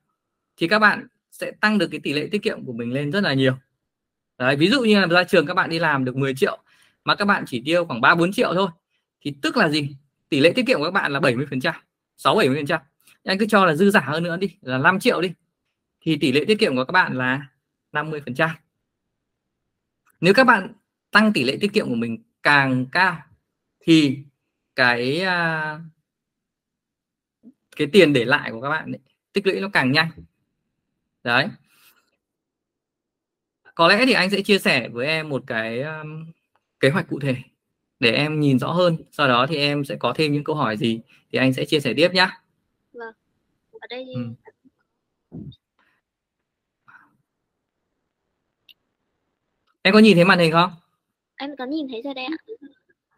[0.57, 3.21] thì các bạn sẽ tăng được cái tỷ lệ tiết kiệm của mình lên rất
[3.21, 3.55] là nhiều
[4.39, 6.59] đấy, ví dụ như là ra trường các bạn đi làm được 10 triệu
[7.05, 8.69] mà các bạn chỉ tiêu khoảng 3 4 triệu thôi
[9.21, 9.97] thì tức là gì?
[10.29, 11.75] Tỷ lệ tiết kiệm của các bạn là 70 phần trăm
[12.17, 12.81] 6 70 phần trăm.
[13.25, 15.33] Anh cứ cho là dư giả hơn nữa đi là 5 triệu đi.
[16.01, 17.47] Thì tỷ lệ tiết kiệm của các bạn là
[17.93, 18.51] 50 phần trăm.
[20.21, 20.73] Nếu các bạn
[21.11, 23.23] tăng tỷ lệ tiết kiệm của mình càng cao
[23.81, 24.19] thì
[24.77, 25.81] cái à,
[27.77, 28.99] cái tiền để lại của các bạn ấy,
[29.33, 30.11] tích lũy nó càng nhanh.
[31.23, 31.49] Đấy.
[33.75, 36.33] Có lẽ thì anh sẽ chia sẻ với em một cái um,
[36.81, 37.37] kế hoạch cụ thể
[38.01, 38.97] để em nhìn rõ hơn.
[39.13, 41.01] Sau đó thì em sẽ có thêm những câu hỏi gì
[41.33, 42.29] thì anh sẽ chia sẻ tiếp nhé
[42.93, 43.15] vâng
[43.73, 44.21] ở đây ừ.
[49.83, 50.71] em có nhìn thấy màn hình không?
[51.37, 52.37] Em có nhìn thấy rồi đây ạ.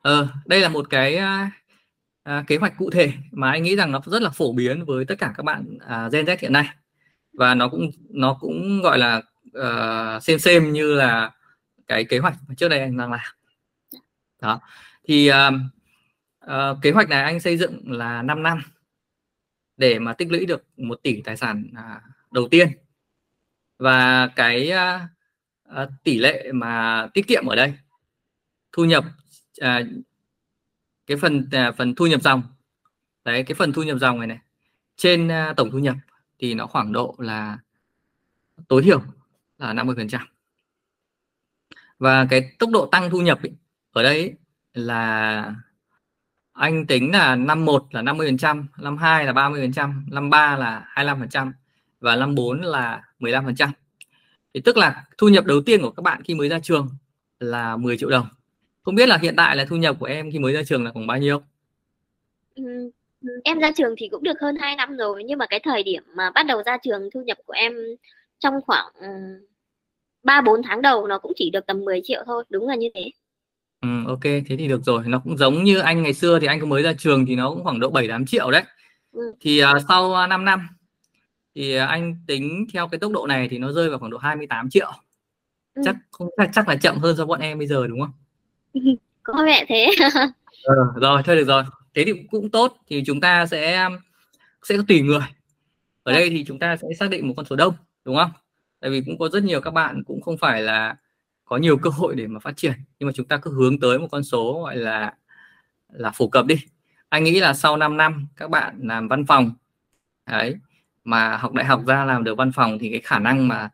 [0.02, 1.16] Ờ đây là một cái
[2.22, 5.04] à, kế hoạch cụ thể mà anh nghĩ rằng nó rất là phổ biến với
[5.04, 6.68] tất cả các bạn à, Gen Z hiện nay.
[7.32, 9.22] Và nó cũng nó cũng gọi là
[9.58, 11.32] uh, xem xem như là
[11.86, 13.20] cái kế hoạch mà trước đây anh đang làm
[14.42, 14.60] đó.
[15.04, 15.54] Thì uh,
[16.44, 18.62] uh, kế hoạch này anh xây dựng là 5 năm
[19.76, 22.02] để mà tích lũy được một tỷ tài sản uh,
[22.32, 22.68] đầu tiên.
[23.78, 25.00] Và cái uh,
[25.82, 27.74] uh, tỷ lệ mà tiết kiệm ở đây
[28.72, 29.04] thu nhập
[29.60, 29.86] uh,
[31.06, 32.42] cái phần uh, phần thu nhập dòng.
[33.24, 34.38] Đấy cái phần thu nhập dòng này này
[34.96, 35.96] trên uh, tổng thu nhập
[36.38, 37.58] thì nó khoảng độ là
[38.68, 39.02] tối thiểu
[39.58, 40.26] là 50 phần trăm.
[41.98, 43.50] Và cái tốc độ tăng thu nhập ý,
[43.92, 44.34] ở đây
[44.74, 45.54] là
[46.52, 50.06] anh tính là năm 1 là 50 phần trăm năm 2 là 30 phần trăm
[50.10, 51.52] năm 3 là 25 phần trăm
[52.00, 53.70] và năm 4 là 15 phần trăm.
[54.54, 56.88] Thì tức là thu nhập đầu tiên của các bạn khi mới ra trường
[57.40, 58.26] là 10 triệu đồng.
[58.82, 60.90] Không biết là hiện tại là thu nhập của em khi mới ra trường là
[60.92, 61.42] khoảng bao nhiêu?
[62.54, 62.90] Ừ,
[63.44, 66.02] em ra trường thì cũng được hơn 2 năm rồi nhưng mà cái thời điểm
[66.16, 67.72] mà bắt đầu ra trường thu nhập của em
[68.38, 69.08] trong khoảng ừ,
[70.22, 72.88] ba bốn tháng đầu nó cũng chỉ được tầm 10 triệu thôi đúng là như
[72.94, 73.10] thế
[73.82, 75.02] ừ, ok thế thì được rồi.
[75.06, 77.50] Nó cũng giống như anh ngày xưa thì anh có mới ra trường thì nó
[77.50, 78.62] cũng khoảng độ 7 8 triệu đấy.
[79.12, 79.34] Ừ.
[79.40, 80.68] thì uh, sau uh, 5 năm
[81.54, 84.18] thì uh, anh tính theo cái tốc độ này thì nó rơi vào khoảng độ
[84.18, 84.92] 28 triệu.
[85.74, 85.82] Ừ.
[85.84, 88.12] chắc không chắc là chậm hơn so bọn em bây giờ đúng không?
[89.22, 89.90] Có vẻ thế.
[90.62, 91.62] Ừ, rồi thôi được rồi.
[91.94, 93.88] Thế thì cũng tốt thì chúng ta sẽ
[94.62, 95.22] sẽ có tùy người.
[96.02, 98.30] Ở đây thì chúng ta sẽ xác định một con số đông đúng không?
[98.80, 100.96] Tại vì cũng có rất nhiều các bạn cũng không phải là
[101.44, 102.72] có nhiều cơ hội để mà phát triển.
[102.98, 105.14] Nhưng mà chúng ta cứ hướng tới một con số gọi là
[105.92, 106.56] là phổ cập đi.
[107.08, 109.52] Anh nghĩ là sau 5 năm các bạn làm văn phòng
[110.26, 110.56] đấy
[111.04, 113.68] mà học đại học ra làm được văn phòng thì cái khả năng mà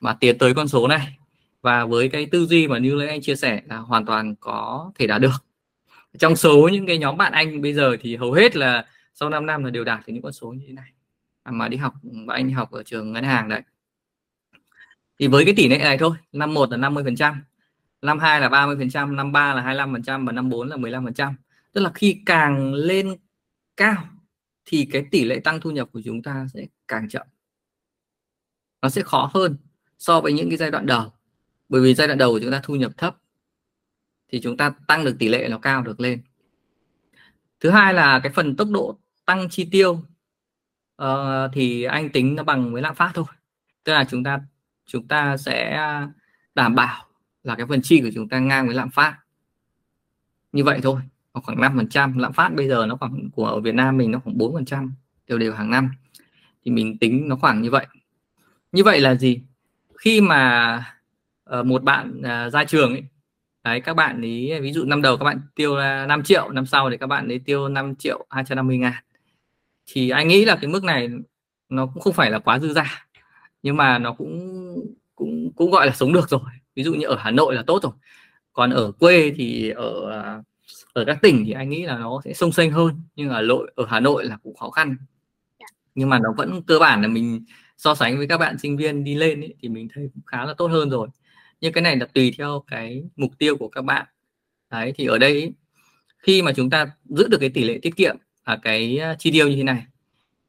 [0.00, 1.18] mà tiến tới con số này
[1.62, 4.92] và với cái tư duy mà như lấy anh chia sẻ là hoàn toàn có
[4.94, 5.44] thể đạt được.
[6.18, 9.46] Trong số những cái nhóm bạn anh bây giờ thì hầu hết là sau 5
[9.46, 10.92] năm là đều đạt được những con số như thế này.
[11.44, 11.94] Mà đi học
[12.26, 13.62] và anh đi học ở trường ngân hàng đấy
[15.22, 17.42] thì với cái tỷ lệ này thôi năm một là 50 phần trăm
[18.02, 20.68] năm hai là 30 phần trăm năm ba là 25 phần trăm và năm bốn
[20.68, 21.34] là 15 phần trăm.
[21.72, 23.16] Tức là khi càng lên
[23.76, 24.08] cao
[24.64, 27.26] thì cái tỷ lệ tăng thu nhập của chúng ta sẽ càng chậm.
[28.82, 29.56] Nó sẽ khó hơn
[29.98, 31.12] so với những cái giai đoạn đầu.
[31.68, 33.16] Bởi vì giai đoạn đầu của chúng ta thu nhập thấp
[34.32, 36.22] thì chúng ta tăng được tỷ lệ nó cao được lên.
[37.60, 39.92] Thứ hai là cái phần tốc độ tăng chi tiêu
[41.02, 41.06] uh,
[41.52, 43.24] thì anh tính nó bằng với lạm phát thôi.
[43.84, 44.40] Tức là chúng ta
[44.86, 45.80] chúng ta sẽ
[46.54, 47.04] đảm bảo
[47.42, 49.18] là cái phần chi của chúng ta ngang với lạm phát.
[50.52, 51.00] Như vậy thôi
[51.40, 52.18] khoảng 5 phần trăm.
[52.18, 54.64] Lạm phát bây giờ nó khoảng của ở Việt Nam mình nó khoảng 4 phần
[54.64, 54.94] trăm
[55.26, 55.90] đều đều hàng năm.
[56.64, 57.86] Thì mình tính nó khoảng như vậy.
[58.72, 59.42] Như vậy là gì?
[59.98, 60.84] Khi mà
[61.58, 63.04] uh, một bạn uh, ra trường ấy
[63.64, 66.66] đấy các bạn ấy ví dụ năm đầu các bạn tiêu là 5 triệu năm
[66.66, 69.04] sau thì các bạn ấy tiêu 5 triệu 250 ngàn.
[69.86, 71.08] Thì anh nghĩ là cái mức này
[71.68, 73.06] nó cũng không phải là quá dư giả
[73.62, 74.62] nhưng mà nó cũng
[75.14, 76.40] cũng cũng gọi là sống được rồi.
[76.74, 77.92] Ví dụ như ở Hà Nội là tốt rồi.
[78.52, 80.12] Còn ở quê thì ở
[80.92, 83.00] ở các tỉnh thì anh nghĩ là nó sẽ sông xanh hơn.
[83.16, 84.96] Nhưng ở nội ở Hà Nội là cũng khó khăn.
[85.60, 85.66] Dạ.
[85.94, 87.44] nhưng mà nó vẫn cơ bản là mình
[87.76, 90.44] so sánh với các bạn sinh viên đi lên ấy, thì mình thấy cũng khá
[90.44, 91.08] là tốt hơn rồi.
[91.60, 94.06] Nhưng cái này là tùy theo cái mục tiêu của các bạn.
[94.70, 95.52] Đấy thì ở đây
[96.18, 99.48] khi mà chúng ta giữ được cái tỷ lệ tiết kiệm à cái chi tiêu
[99.48, 99.86] như thế này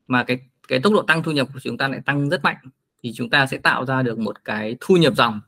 [0.08, 2.56] mà cái cái tốc độ tăng thu nhập của chúng ta lại tăng rất mạnh
[3.04, 5.42] thì chúng ta sẽ tạo ra được một cái thu nhập dòng.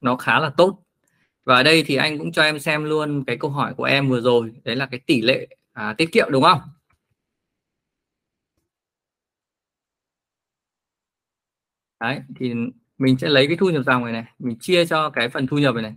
[0.00, 0.82] Nó khá là tốt.
[1.44, 4.08] Và ở đây thì anh cũng cho em xem luôn cái câu hỏi của em
[4.08, 4.52] vừa rồi.
[4.64, 6.60] Đấy là cái tỷ lệ à, tiết kiệm đúng không?
[12.00, 12.54] Đấy thì
[12.98, 15.58] mình sẽ lấy cái thu nhập dòng này này mình chia cho cái phần thu
[15.58, 15.94] nhập này này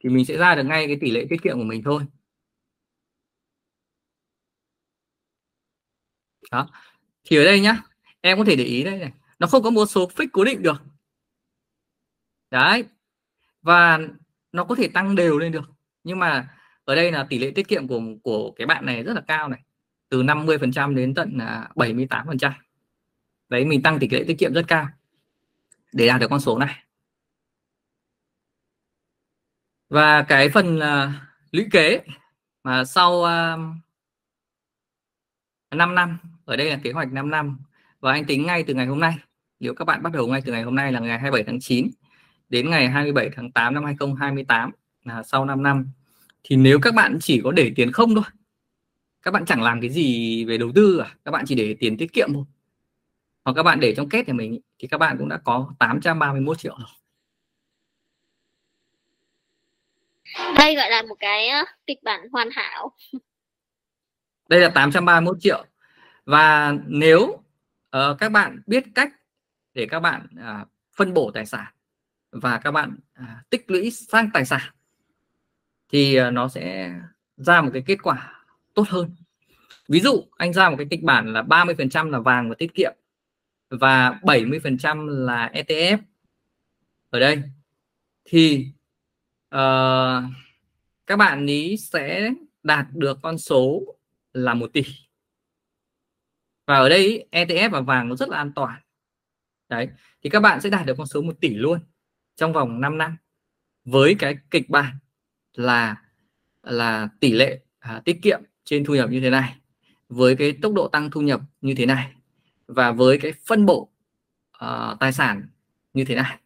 [0.00, 2.02] thì mình sẽ ra được ngay cái tỷ lệ tiết kiệm của mình thôi.
[6.50, 6.68] Đó.
[7.24, 7.82] Thì ở đây nhá
[8.20, 10.62] em có thể để ý đây này nó không có một số fix cố định
[10.62, 10.82] được.
[12.50, 12.84] Đấy.
[13.62, 13.98] Và
[14.52, 15.64] nó có thể tăng đều lên được.
[16.04, 16.48] Nhưng mà
[16.84, 19.48] ở đây là tỷ lệ tiết kiệm của của cái bạn này rất là cao
[19.48, 19.60] này.
[20.08, 22.52] Từ 50% đến tận à, 78%
[23.48, 24.88] đấy mình tăng tỷ lệ tiết kiệm rất cao.
[25.92, 26.84] Để đạt được con số này.
[29.88, 31.10] Và cái phần uh,
[31.52, 32.00] lũy kế
[32.62, 33.60] mà sau à, uh,
[35.70, 37.58] 5 năm ở đây là kế hoạch 5 năm
[38.04, 39.14] và anh tính ngay từ ngày hôm nay.
[39.60, 41.90] Nếu các bạn bắt đầu ngay từ ngày hôm nay là ngày 27 tháng 9
[42.48, 44.70] đến ngày 27 tháng 8 năm 2028
[45.04, 45.88] là sau 5 năm.
[46.42, 48.24] Thì nếu các bạn chỉ có để tiền không thôi
[49.22, 51.96] các bạn chẳng làm cái gì về đầu tư à các bạn chỉ để tiền
[51.96, 52.44] tiết kiệm thôi.
[53.44, 56.58] Hoặc các bạn để trong kết của mình thì các bạn cũng đã có 831
[56.58, 56.88] triệu rồi.
[60.56, 61.48] Đây gọi là một cái
[61.86, 62.92] kịch bản hoàn hảo.
[64.48, 65.64] Đây là 831 triệu.
[66.24, 67.43] Và nếu
[67.96, 69.12] uh, các bạn biết cách
[69.74, 71.72] để các bạn uh, phân bổ tài sản
[72.30, 74.72] và các bạn uh, tích lũy sang tài sản
[75.88, 76.94] thì uh, nó sẽ
[77.36, 79.16] ra một cái kết quả tốt hơn.
[79.88, 82.92] Ví dụ anh ra một cái kịch bản là 30% là vàng và tiết kiệm
[83.70, 85.98] và 70% là ETF
[87.10, 87.42] ở đây
[88.24, 88.66] thì
[89.54, 90.24] uh,
[91.06, 92.30] các bạn ý sẽ
[92.62, 93.82] đạt được con số
[94.32, 94.82] là một tỷ
[96.66, 98.80] và ở đây ETF và vàng nó rất là an toàn.
[99.68, 99.88] Đấy
[100.22, 101.78] thì các bạn sẽ đạt được con số 1 tỷ luôn
[102.36, 103.16] trong vòng 5 năm.
[103.84, 104.98] Với cái kịch bản
[105.54, 105.96] là
[106.62, 109.56] là tỷ lệ à, tiết kiệm trên thu nhập như thế này
[110.08, 112.12] với cái tốc độ tăng thu nhập như thế này
[112.66, 113.90] và với cái phân bổ
[114.64, 115.42] uh, tài sản
[115.92, 116.38] như thế này.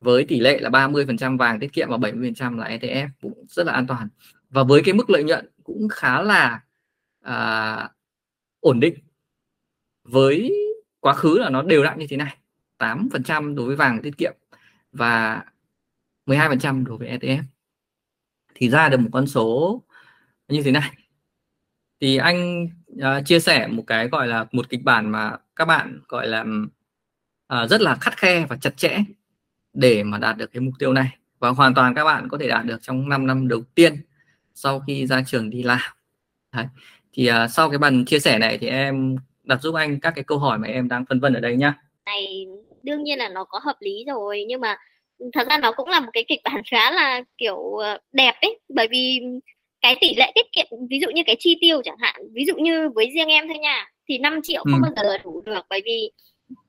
[0.00, 3.72] Với tỷ lệ là 30% vàng tiết kiệm và 70% là ETF cũng rất là
[3.72, 4.08] an toàn.
[4.50, 6.60] Và với cái mức lợi nhuận cũng khá là
[7.28, 7.90] uh,
[8.60, 8.94] ổn định
[10.08, 10.52] với
[11.00, 12.36] quá khứ là nó đều đặn như thế này
[12.78, 14.32] 8% đối với vàng tiết kiệm
[14.92, 15.44] và
[16.26, 17.42] 12% đối với ETF
[18.54, 19.82] thì ra được một con số
[20.48, 20.90] như thế này.
[22.00, 26.00] Thì anh uh, chia sẻ một cái gọi là một kịch bản mà các bạn
[26.08, 26.44] gọi là
[27.54, 28.98] uh, rất là khắt khe và chặt chẽ
[29.72, 31.16] để mà đạt được cái mục tiêu này.
[31.38, 33.96] Và hoàn toàn các bạn có thể đạt được trong 5 năm đầu tiên
[34.54, 35.80] sau khi ra trường đi làm.
[36.52, 36.66] Đấy.
[37.12, 40.24] thì uh, sau cái bàn chia sẻ này thì em đặt giúp anh các cái
[40.24, 41.74] câu hỏi mà em đang phân vân ở đây nhá
[42.06, 42.46] này
[42.82, 44.76] đương nhiên là nó có hợp lý rồi nhưng mà
[45.32, 47.78] thật ra nó cũng là một cái kịch bản khá là kiểu
[48.12, 49.20] đẹp ấy bởi vì
[49.80, 52.54] cái tỷ lệ tiết kiệm ví dụ như cái chi tiêu chẳng hạn ví dụ
[52.56, 54.90] như với riêng em thôi nha thì 5 triệu không ừ.
[54.96, 56.10] bao giờ đủ được bởi vì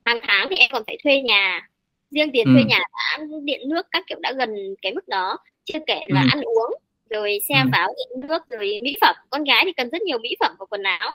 [0.04, 1.68] hàng tháng thì em còn phải thuê nhà
[2.10, 2.52] riêng tiền ừ.
[2.54, 4.50] thuê nhà đã điện nước các kiểu đã gần
[4.82, 6.28] cái mức đó chưa kể là ừ.
[6.32, 6.74] ăn uống
[7.10, 7.68] rồi xe ừ.
[7.72, 10.66] pháo điện nước rồi mỹ phẩm con gái thì cần rất nhiều mỹ phẩm và
[10.66, 11.10] quần áo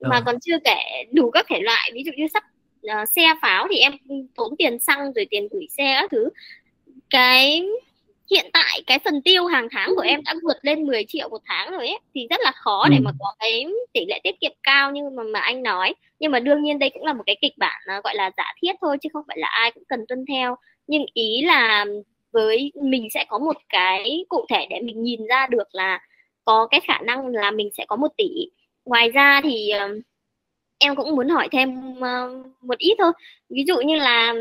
[0.00, 0.10] rồi.
[0.10, 2.44] mà còn chưa kể đủ các thể loại ví dụ như sắp
[2.86, 3.92] uh, xe pháo thì em
[4.34, 6.28] tốn tiền xăng rồi tiền gửi xe các thứ
[7.10, 7.62] cái
[8.30, 11.42] hiện tại cái phần tiêu hàng tháng của em đã vượt lên 10 triệu một
[11.44, 12.88] tháng rồi ấy thì rất là khó ừ.
[12.90, 16.32] để mà có cái tỷ lệ tiết kiệm cao như mà mà anh nói nhưng
[16.32, 18.72] mà đương nhiên đây cũng là một cái kịch bản uh, gọi là giả thiết
[18.80, 20.56] thôi chứ không phải là ai cũng cần tuân theo
[20.86, 21.84] nhưng ý là
[22.32, 26.00] với mình sẽ có một cái cụ thể để mình nhìn ra được là
[26.44, 28.28] có cái khả năng là mình sẽ có một tỷ
[28.86, 30.02] ngoài ra thì uh,
[30.78, 33.12] em cũng muốn hỏi thêm uh, một ít thôi.
[33.48, 34.34] Ví dụ như là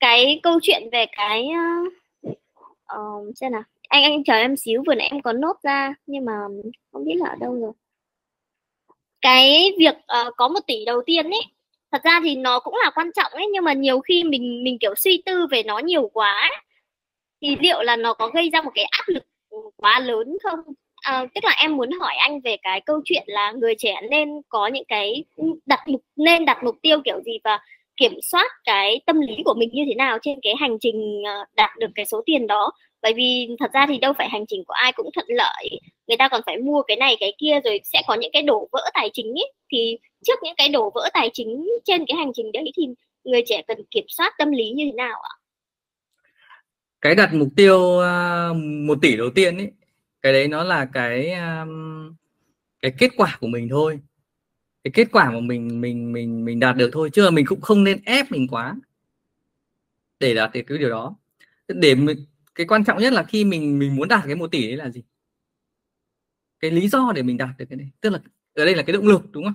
[0.00, 1.92] cái câu chuyện về cái uh,
[2.98, 3.62] uh, xem nào.
[3.88, 6.32] Anh anh chờ em xíu vừa nãy em có nốt ra nhưng mà
[6.92, 7.72] không biết là ở đâu rồi.
[9.20, 11.42] Cái việc uh, có một tỷ đầu tiên ấy
[11.92, 14.78] thật ra thì nó cũng là quan trọng ấy nhưng mà nhiều khi mình mình
[14.78, 16.62] kiểu suy tư về nó nhiều quá ấy,
[17.42, 19.24] thì liệu là nó có gây ra một cái áp lực
[19.76, 20.60] quá lớn không?
[21.08, 24.28] À, tức là em muốn hỏi anh về cái câu chuyện là người trẻ nên
[24.48, 25.24] có những cái
[25.66, 27.58] đặt mục nên đặt mục tiêu kiểu gì và
[27.96, 31.44] kiểm soát cái tâm lý của mình như thế nào trên cái hành trình ờ,
[31.56, 32.72] đạt được cái số tiền đó.
[33.02, 35.80] Bởi vì thật ra thì đâu phải hành trình của ai cũng thuận lợi.
[36.06, 38.68] Người ta còn phải mua cái này cái kia rồi sẽ có những cái đổ
[38.72, 42.32] vỡ tài chính ấy thì trước những cái đổ vỡ tài chính trên cái hành
[42.34, 42.86] trình đấy thì
[43.24, 45.34] người trẻ cần kiểm soát tâm lý như thế nào ạ?
[47.00, 48.52] Cái đặt mục tiêu ờ,
[48.86, 49.68] một tỷ đầu tiên ấy
[50.22, 52.14] cái đấy nó là cái um,
[52.80, 54.00] cái kết quả của mình thôi.
[54.84, 57.84] Cái kết quả mà mình mình mình mình đạt được thôi chứ mình cũng không
[57.84, 58.76] nên ép mình quá
[60.20, 61.16] để đạt được cái điều đó.
[61.68, 62.18] Để mình,
[62.54, 64.90] cái quan trọng nhất là khi mình mình muốn đạt cái một tỷ đấy là
[64.90, 65.02] gì?
[66.60, 67.90] Cái lý do để mình đạt được cái này.
[68.00, 68.20] Tức là
[68.54, 69.54] ở đây là cái động lực đúng không?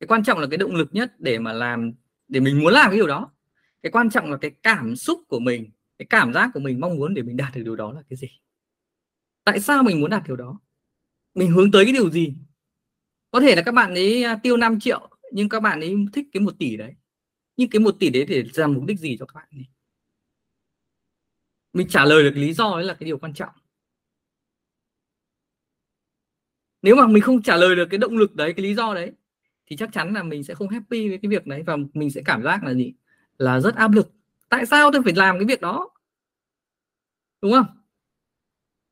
[0.00, 1.92] Cái quan trọng là cái động lực nhất để mà làm
[2.28, 3.32] để mình muốn làm cái điều đó.
[3.82, 6.96] Cái quan trọng là cái cảm xúc của mình cái cảm giác của mình mong
[6.96, 8.28] muốn để mình đạt được điều đó là cái gì?
[9.44, 10.60] Tại sao mình muốn đạt điều đó?
[11.34, 12.34] Mình hướng tới cái điều gì?
[13.30, 16.26] Có thể là các bạn ấy à, tiêu 5 triệu, nhưng các bạn ấy thích
[16.32, 16.94] cái một tỷ đấy.
[17.56, 19.66] Nhưng cái một tỷ đấy để làm mục đích gì cho các bạn ấy?
[21.72, 23.54] Mình trả lời được lý do đấy là cái điều quan trọng.
[26.82, 29.12] Nếu mà mình không trả lời được cái động lực đấy, cái lý do đấy,
[29.66, 32.22] thì chắc chắn là mình sẽ không happy với cái việc đấy và mình sẽ
[32.24, 32.94] cảm giác là gì?
[33.38, 34.12] Là rất áp lực.
[34.48, 35.90] Tại sao tôi phải làm cái việc đó?
[37.42, 37.79] Đúng không?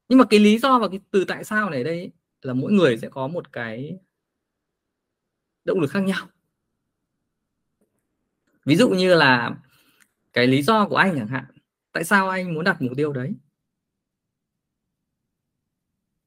[0.09, 2.11] Nhưng mà cái lý do và cái từ tại sao này đây
[2.43, 3.99] là mỗi người sẽ có một cái
[5.65, 6.29] động lực khác nhau.
[8.65, 9.57] Ví dụ như là
[10.33, 11.45] cái lý do của anh chẳng hạn,
[11.93, 13.33] tại sao anh muốn đặt mục tiêu đấy?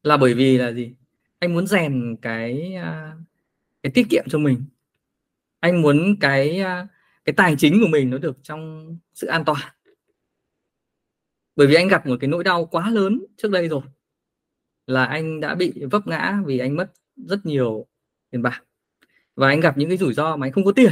[0.03, 0.93] Là bởi vì là gì?
[1.39, 3.15] Anh muốn rèn cái à,
[3.83, 4.63] cái tiết kiệm cho mình.
[5.59, 6.87] Anh muốn cái à,
[7.25, 9.61] cái tài chính của mình nó được trong sự an toàn
[11.55, 13.81] bởi vì anh gặp một cái nỗi đau quá lớn trước đây rồi,
[14.87, 17.87] là anh đã bị vấp ngã vì anh mất rất nhiều
[18.29, 18.63] tiền bạc.
[19.35, 20.91] Và anh gặp những cái rủi ro mà anh không có tiền,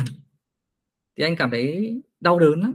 [1.15, 2.73] thì anh cảm thấy đau đớn lắm.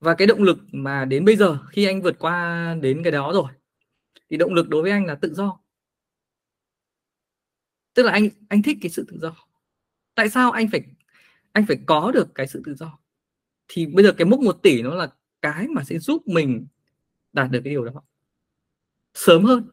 [0.00, 3.32] Và cái động lực mà đến bây giờ, khi anh vượt qua đến cái đó
[3.34, 3.52] rồi,
[4.30, 5.60] thì động lực đối với anh là tự do.
[7.94, 9.36] Tức là anh anh thích cái sự tự do.
[10.14, 10.80] Tại sao anh phải
[11.52, 12.98] anh phải có được cái sự tự do?
[13.68, 15.12] Thì bây giờ cái mốc 1 tỷ nó là
[15.44, 16.66] cái mà sẽ giúp mình
[17.32, 18.02] đạt được cái điều đó.
[19.14, 19.70] Sớm hơn.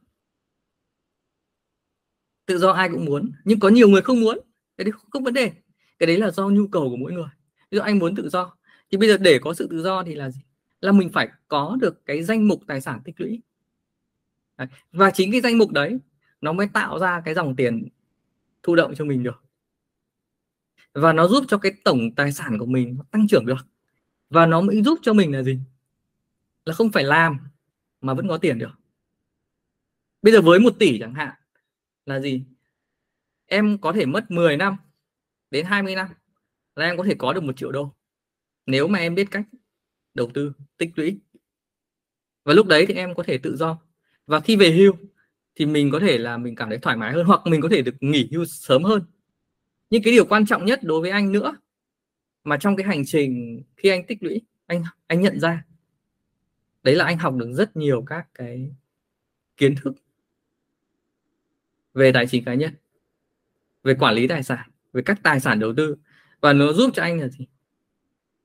[2.45, 4.39] Tự do ai cũng muốn, nhưng có nhiều người không muốn.
[4.77, 5.51] Cái đấy không vấn đề.
[5.99, 7.29] Cái đấy là do nhu cầu của mỗi người.
[7.71, 8.57] Ví dụ anh muốn tự do,
[8.91, 10.41] thì bây giờ để có sự tự do thì là gì?
[10.81, 13.41] Là mình phải có được cái danh mục tài sản tích lũy.
[14.57, 14.67] Đấy.
[14.91, 15.99] và chính cái danh mục đấy,
[16.41, 17.87] nó mới tạo ra cái dòng tiền
[18.63, 19.43] thụ động cho mình được.
[20.93, 23.70] Và nó giúp cho cái tổng tài sản của mình nó tăng trưởng được
[24.31, 25.59] và nó mới giúp cho mình là gì?
[26.65, 27.39] Là không phải làm,
[28.01, 28.71] mà vẫn có tiền được.
[30.21, 31.35] Bây giờ với một tỷ chẳng hạn,
[32.05, 32.43] là gì?
[33.45, 34.77] Em có thể mất 10 năm
[35.51, 36.07] đến 20 năm
[36.75, 37.93] là em có thể có được một triệu đô.
[38.65, 39.45] Nếu mà em biết cách
[40.13, 41.19] đầu tư, tích lũy.
[42.43, 43.79] Và lúc đấy thì em có thể tự do.
[44.27, 44.93] Và khi về hưu
[45.55, 47.81] thì mình có thể là mình cảm thấy thoải mái hơn, hoặc mình có thể
[47.81, 49.03] được nghỉ hưu sớm hơn.
[49.89, 51.55] Nhưng cái điều quan trọng nhất đối với anh nữa
[52.43, 55.65] mà trong cái hành trình khi anh tích lũy, anh anh nhận ra,
[56.83, 58.71] đấy là anh học được rất nhiều các cái
[59.57, 59.93] kiến thức
[61.93, 62.73] về tài chính cá nhân,
[63.83, 65.95] về quản lý tài sản, về các tài sản đầu tư.
[66.41, 67.47] Và nó giúp cho anh là gì?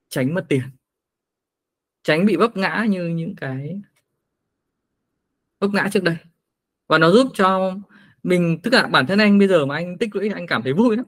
[0.08, 0.62] Tránh mất tiền,
[2.02, 3.80] tránh bị vấp ngã như những cái
[5.58, 6.16] vấp ngã trước đây.
[6.86, 7.76] Và nó giúp cho
[8.22, 10.72] mình, tức là bản thân anh bây giờ mà anh tích lũy, anh cảm thấy
[10.72, 11.06] vui lắm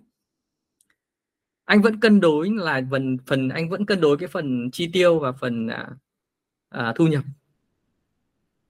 [1.69, 5.19] anh vẫn cân đối là phần phần anh vẫn cân đối cái phần chi tiêu
[5.19, 5.89] và phần à,
[6.69, 7.25] à, thu nhập.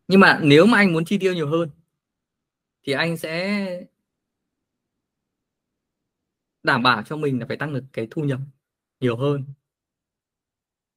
[0.08, 1.70] Nhưng mà nếu mà anh muốn chi tiêu nhiều hơn
[2.82, 3.66] thì anh sẽ
[6.62, 8.40] đảm bảo cho mình là phải tăng được cái thu nhập
[9.00, 9.44] nhiều hơn.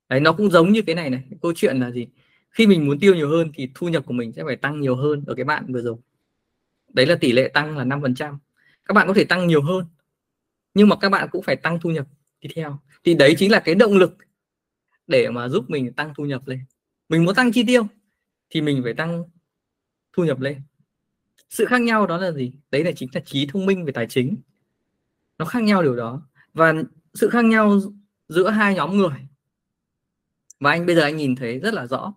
[0.09, 2.07] Đấy nó cũng giống như cái này này câu chuyện là gì?
[2.51, 4.95] Khi mình muốn tiêu nhiều hơn thì thu nhập của mình sẽ phải tăng nhiều
[4.95, 5.97] hơn ở cái bạn vừa rồi.
[6.93, 8.37] Đấy là tỷ lệ tăng là 5%
[8.85, 9.85] các bạn có thể tăng nhiều hơn
[10.73, 12.07] nhưng mà các bạn cũng phải tăng thu nhập
[12.41, 12.79] đi theo.
[13.03, 14.17] Thì đấy chính là cái động lực
[15.07, 16.59] để mà giúp mình tăng thu nhập lên.
[17.09, 17.87] Mình muốn tăng chi tiêu
[18.49, 19.23] thì mình phải tăng
[20.13, 20.61] thu nhập lên.
[21.49, 22.53] Sự khác nhau đó là gì?
[22.71, 24.37] Đấy là chính là trí thông minh về tài chính.
[25.37, 26.27] Nó khác nhau điều đó.
[26.53, 26.73] Và
[27.13, 27.79] sự khác nhau
[28.29, 29.27] giữa hai nhóm người
[30.59, 32.13] và anh bây giờ anh nhìn thấy rất là rõ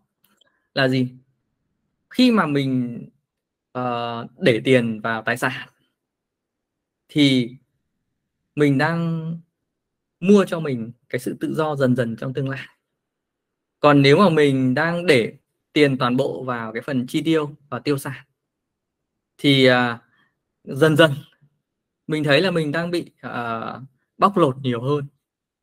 [0.74, 1.08] là gì?
[2.10, 3.02] Khi mà mình
[3.78, 5.68] uh, để tiền vào tài sản
[7.08, 7.56] thì
[8.55, 9.32] mình đang
[10.20, 12.66] mua cho mình cái sự tự do dần dần trong tương lai.
[13.80, 15.34] Còn nếu mà mình đang để
[15.72, 18.24] tiền toàn bộ vào cái phần chi tiêu và tiêu sản
[19.38, 19.74] thì uh,
[20.64, 21.11] dần dần
[22.07, 23.82] mình thấy là mình đang bị uh,
[24.18, 25.07] bóc lột nhiều hơn.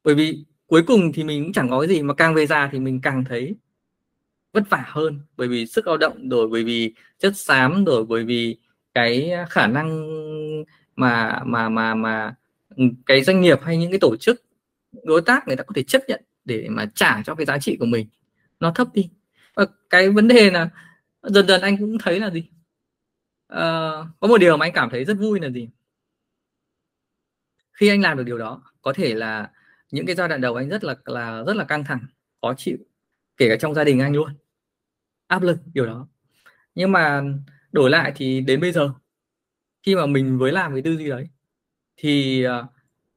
[0.03, 2.69] Bởi vì cuối cùng thì mình cũng chẳng có cái gì mà càng về già
[2.71, 3.55] thì mình càng thấy
[4.53, 5.19] vất vả hơn.
[5.37, 8.57] Bởi vì sức lao động rồi bởi vì chất xám rồi bởi vì
[8.93, 10.07] cái khả năng
[10.95, 12.35] mà mà mà mà
[13.05, 14.43] cái doanh nghiệp hay những cái tổ chức
[15.03, 17.77] đối tác người ta có thể chấp nhận để mà trả cho cái giá trị
[17.79, 18.07] của mình.
[18.59, 19.09] Nó thấp đi.
[19.55, 20.69] Và cái vấn đề là
[21.23, 22.49] dần dần anh cũng thấy là gì?
[23.47, 25.69] À, có một điều mà anh cảm thấy rất vui là gì?
[27.73, 29.51] Khi anh làm được điều đó có thể là
[29.91, 32.05] những cái giai đoạn đầu anh rất là là rất là căng thẳng
[32.41, 32.77] khó chịu
[33.38, 34.34] kể cả trong gia đình anh luôn.
[35.27, 36.07] Áp lực điều đó.
[36.75, 37.23] Nhưng mà
[37.71, 38.93] đổi lại thì đến bây giờ
[39.84, 41.27] khi mà mình mới làm cái tư duy đấy
[42.03, 42.65] thì uh,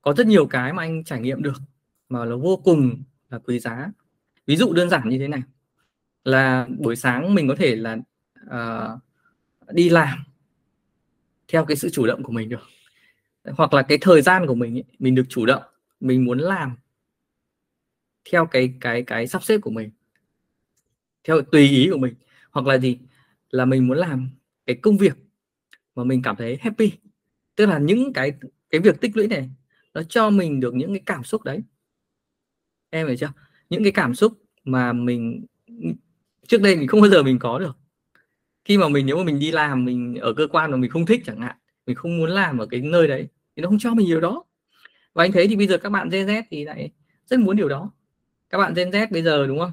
[0.03, 1.57] có rất nhiều cái mà anh trải nghiệm được
[2.09, 3.91] mà nó vô cùng là quý giá.
[4.47, 5.43] Ví dụ đơn giản như thế này
[6.25, 7.97] là buổi sáng mình có thể là
[8.47, 9.01] uh,
[9.73, 10.19] đi làm
[11.49, 12.63] theo cái sự chủ động của mình được.
[13.45, 15.63] Hoặc là cái thời gian của mình ấy, mình được chủ động
[16.01, 16.77] mình muốn làm
[18.31, 19.91] theo cái cái cái sắp xếp của mình
[21.25, 22.15] theo tùy ý của mình.
[22.51, 22.99] Hoặc là gì?
[23.51, 24.29] Là mình muốn làm
[24.67, 25.17] cái công việc
[25.95, 26.93] mà mình cảm thấy happy.
[27.57, 28.33] Tức là những cái
[28.75, 29.51] cái việc tích lũy này,
[29.95, 31.63] nó cho mình được những cái cảm xúc đấy.
[32.91, 33.33] Em hiểu chưa?
[33.71, 34.33] Những cái cảm xúc
[34.65, 35.47] mà mình,
[36.47, 37.77] trước đây mình không bao giờ mình có được.
[38.65, 41.07] Khi mà mình, nếu mà mình đi làm, mình ở cơ quan mà mình không
[41.07, 41.57] thích chẳng hạn,
[41.87, 44.45] mình không muốn làm ở cái nơi đấy, thì nó không cho mình điều đó.
[45.13, 46.91] Và anh thấy thì bây giờ các bạn Gen Z thì lại
[47.27, 47.91] rất muốn điều đó.
[48.51, 49.73] Các bạn Gen Z bây giờ đúng không?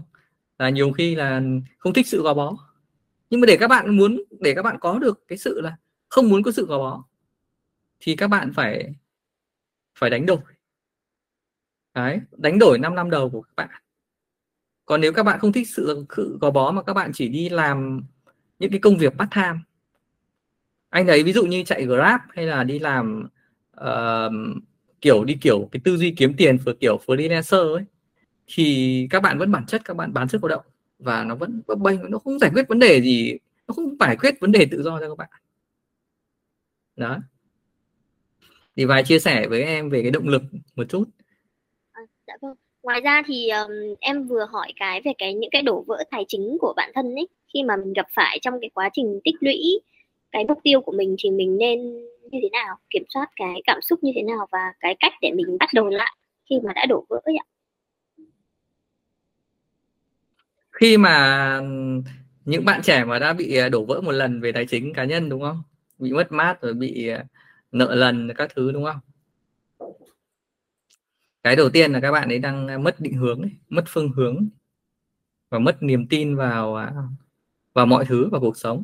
[0.59, 1.41] Là nhiều khi là
[1.77, 2.57] không thích sự gò bó.
[3.29, 5.77] Nhưng mà để các bạn muốn, để các bạn có được cái sự là
[6.09, 7.03] không muốn có sự gò bó
[8.01, 8.93] thì các bạn phải
[9.99, 10.39] phải đánh đổi.
[11.93, 13.69] Đấy đánh đổi 5 năm đầu của các bạn.
[14.85, 17.49] Còn nếu các bạn không thích sự, sự gò bó mà các bạn chỉ đi
[17.49, 18.03] làm
[18.59, 19.63] những cái công việc bắt tham
[20.91, 23.27] anh thấy ví dụ như chạy grab hay là đi làm
[23.81, 24.31] uh,
[25.01, 27.83] kiểu đi kiểu cái tư duy kiếm tiền vừa kiểu freelancer ấy
[28.47, 30.65] thì các bạn vẫn bản chất các bạn bán sức lao động
[30.99, 33.37] và nó vẫn bấp bênh nó không giải quyết vấn đề gì
[33.67, 35.29] nó không giải quyết vấn đề tự do cho các bạn.
[36.95, 37.19] Đó
[38.75, 40.41] thì vài chia sẻ với em về cái động lực
[40.75, 41.03] một chút.
[41.91, 42.55] À, dạ vâng.
[42.83, 46.25] Ngoài ra thì um, em vừa hỏi cái về cái những cái đổ vỡ tài
[46.27, 47.27] chính của bản thân ấy.
[47.53, 49.79] Khi mà mình gặp phải trong cái quá trình tích lũy
[50.31, 51.81] cái mục tiêu của mình thì mình nên
[52.31, 52.77] như thế nào?
[52.89, 55.89] Kiểm soát cái cảm xúc như thế nào và cái cách để mình bắt đầu
[55.89, 56.15] lại
[56.49, 57.45] khi mà đã đổ vỡ ấy ạ?
[60.71, 61.59] Khi mà
[62.45, 65.03] những bạn trẻ mà đã bị à, đổ vỡ một lần về tài chính cá
[65.05, 65.63] nhân đúng không?
[65.99, 67.23] Bị mất mát rồi bị à,
[67.71, 68.99] nợ lần các thứ đúng không?
[71.43, 74.49] Cái đầu tiên là các bạn ấy đang mất định hướng mất phương hướng
[75.49, 76.93] và mất niềm tin vào à,
[77.73, 78.83] vào mọi thứ vào cuộc sống.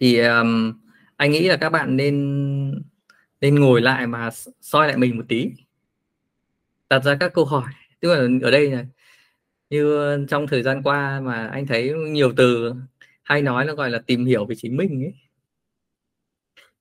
[0.00, 0.72] Thì um,
[1.16, 2.82] anh nghĩ là các bạn nên
[3.40, 5.50] nên ngồi lại mà soi lại mình một tí.
[6.90, 7.72] Đặt ra các câu hỏi.
[8.00, 8.86] Tức là ở đây này
[9.70, 12.74] như trong thời gian qua mà anh thấy nhiều từ
[13.22, 15.14] hay nói nó gọi là tìm hiểu về chính mình ấy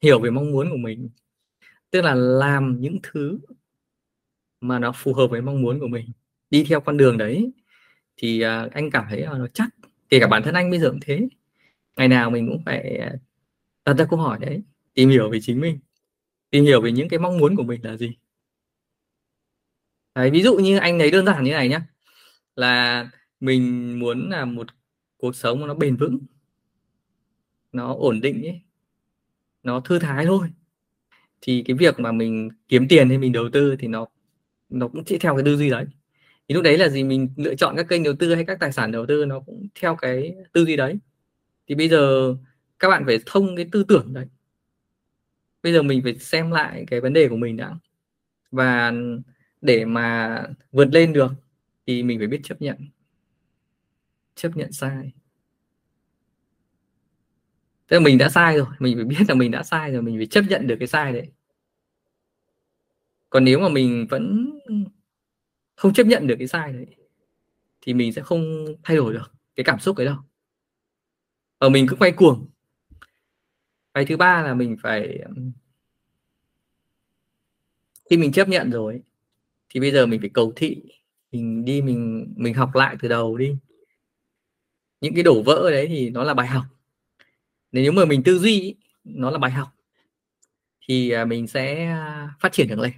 [0.01, 1.09] hiểu về mong muốn của mình.
[1.91, 3.39] Tức là làm những thứ
[4.61, 6.05] mà nó phù hợp với mong muốn của mình
[6.49, 7.51] đi theo con đường đấy
[8.17, 9.69] thì uh, anh cảm thấy uh, nó chắc.
[10.09, 11.27] Kể cả bản thân anh bây giờ cũng thế.
[11.97, 13.13] Ngày nào mình cũng phải à,
[13.85, 14.61] đặt ra câu hỏi đấy
[14.93, 15.79] tìm hiểu về chính mình
[16.49, 18.17] tìm hiểu về những cái mong muốn của mình là gì.
[20.15, 21.79] Đấy, ví dụ như anh thấy đơn giản như này nhé
[22.55, 24.67] là mình muốn là một
[25.17, 26.19] cuộc sống nó bền vững
[27.71, 28.61] nó ổn định ấy
[29.67, 30.47] nó thư thái thôi.
[31.41, 34.07] Thì cái việc mà mình kiếm tiền hay mình đầu tư thì nó
[34.69, 35.85] nó cũng chỉ theo cái tư duy đấy.
[36.47, 37.03] Thì lúc đấy là gì?
[37.03, 39.67] Mình lựa chọn các kênh đầu tư hay các tài sản đầu tư nó cũng
[39.81, 40.99] theo cái tư duy đấy.
[41.67, 42.35] Thì bây giờ
[42.79, 44.25] các bạn phải thông cái tư tưởng đấy.
[45.63, 47.75] Bây giờ mình phải xem lại cái vấn đề của mình đã.
[48.51, 48.93] Và
[49.61, 51.31] để mà vượt lên được
[51.87, 52.77] thì mình phải biết chấp nhận.
[54.35, 55.11] Chấp nhận sai
[57.87, 60.17] tức là mình đã sai rồi, mình phải biết là mình đã sai rồi, mình
[60.17, 61.31] phải chấp nhận được cái sai đấy.
[63.29, 64.51] Còn nếu mà mình vẫn
[65.75, 66.85] không chấp nhận được cái sai đấy,
[67.81, 70.15] thì mình sẽ không thay đổi được cái cảm xúc ấy đâu.
[71.57, 72.47] Ở mình cứ quay cuồng.
[73.93, 75.19] Cái thứ ba là mình phải,
[78.09, 79.01] khi mình chấp nhận rồi
[79.69, 80.81] thì bây giờ mình phải cầu thị,
[81.31, 83.55] mình đi, mình mình học lại từ đầu đi.
[85.01, 86.65] Những cái đổ vỡ đấy thì nó là bài học
[87.71, 89.67] nếu mà mình tư duy nó là bài học,
[90.87, 92.91] thì à, mình sẽ à, phát triển được lên.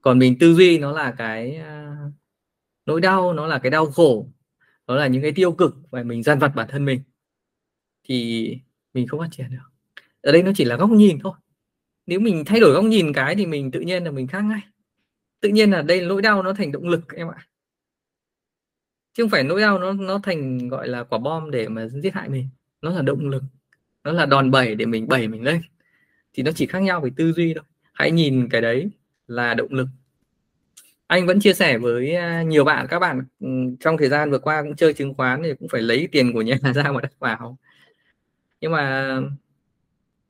[0.00, 1.96] Còn mình tư duy nó là cái à,
[2.86, 4.28] nỗi đau, nó là cái đau khổ,
[4.86, 7.00] nó là những cái tiêu cực và mình gian vặt bản thân mình,
[8.04, 8.58] thì
[8.94, 10.02] mình không phát triển được.
[10.22, 11.32] Ở đây nó chỉ là góc nhìn thôi.
[12.06, 14.60] Nếu mình thay đổi góc nhìn cái thì mình tự nhiên là mình khác ngay.
[15.40, 17.46] Tự nhiên là đây, nỗi đau nó thành động lực em ạ.
[19.14, 22.14] Chứ không phải nỗi đau nó nó thành, gọi là, quả bom để mà giết
[22.14, 22.48] hại mình
[22.82, 23.42] nó là động lực,
[24.04, 25.62] nó là đòn bẩy để mình bẩy mình lên.
[26.32, 27.64] Thì nó chỉ khác nhau về tư duy thôi.
[27.92, 28.90] Hãy nhìn cái đấy
[29.26, 29.88] là động lực.
[31.06, 33.48] Anh vẫn chia sẻ với à, nhiều bạn, các bạn ừ,
[33.80, 36.42] trong thời gian vừa qua cũng chơi chứng khoán thì cũng phải lấy tiền của
[36.42, 37.58] nhà ra mà đặt vào.
[38.60, 39.16] Nhưng mà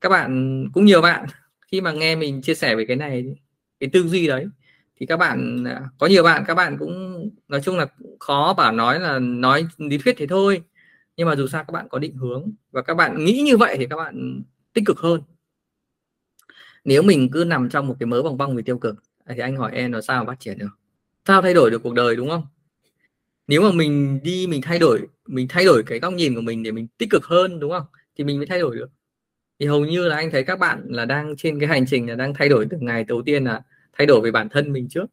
[0.01, 1.25] các bạn, cũng nhiều bạn,
[1.71, 3.35] khi mà nghe mình chia sẻ về cái này,
[3.79, 4.45] cái tư duy đấy,
[4.99, 7.87] thì các bạn à, có nhiều bạn, các bạn cũng, nói chung là
[8.19, 10.61] khó bảo nói là nói lý thuyết thế thôi
[11.19, 13.75] nhưng mà dù sao các bạn có định hướng và các bạn nghĩ như vậy
[13.79, 14.41] thì các bạn
[14.73, 15.21] tích cực hơn.
[16.83, 18.95] Nếu mình cứ nằm trong một cái mớ vòng vòng về tiêu cực
[19.25, 20.69] à, thì anh hỏi em là sao phát triển được?
[21.27, 22.47] Sao thay đổi được cuộc đời, đúng không?
[23.47, 26.63] Nếu mà mình đi, mình thay đổi, mình thay đổi cái góc nhìn của mình
[26.63, 27.85] để mình tích cực hơn, đúng không?
[28.17, 28.89] Thì mình mới thay đổi được.
[29.59, 32.15] Thì hầu như là anh thấy các bạn là đang trên cái hành trình là
[32.15, 33.61] đang thay đổi từ ngày đầu tiên là
[33.93, 35.05] thay đổi về bản thân mình trước,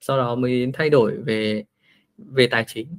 [0.00, 1.64] sau đó mới thay đổi về
[2.18, 2.98] về tài chính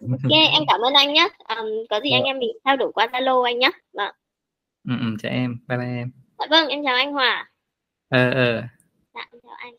[0.00, 3.06] ok em cảm ơn anh nhé um, có gì anh em mình trao đổi qua
[3.06, 4.14] zalo anh nhé vâng.
[4.88, 5.56] Ừ, ừ, chào em.
[5.68, 6.12] Bye bye em.
[6.38, 7.50] Dạ vâng em chào anh hòa.
[8.08, 8.62] Ờ ờ.
[9.14, 9.74] Dạ em chào anh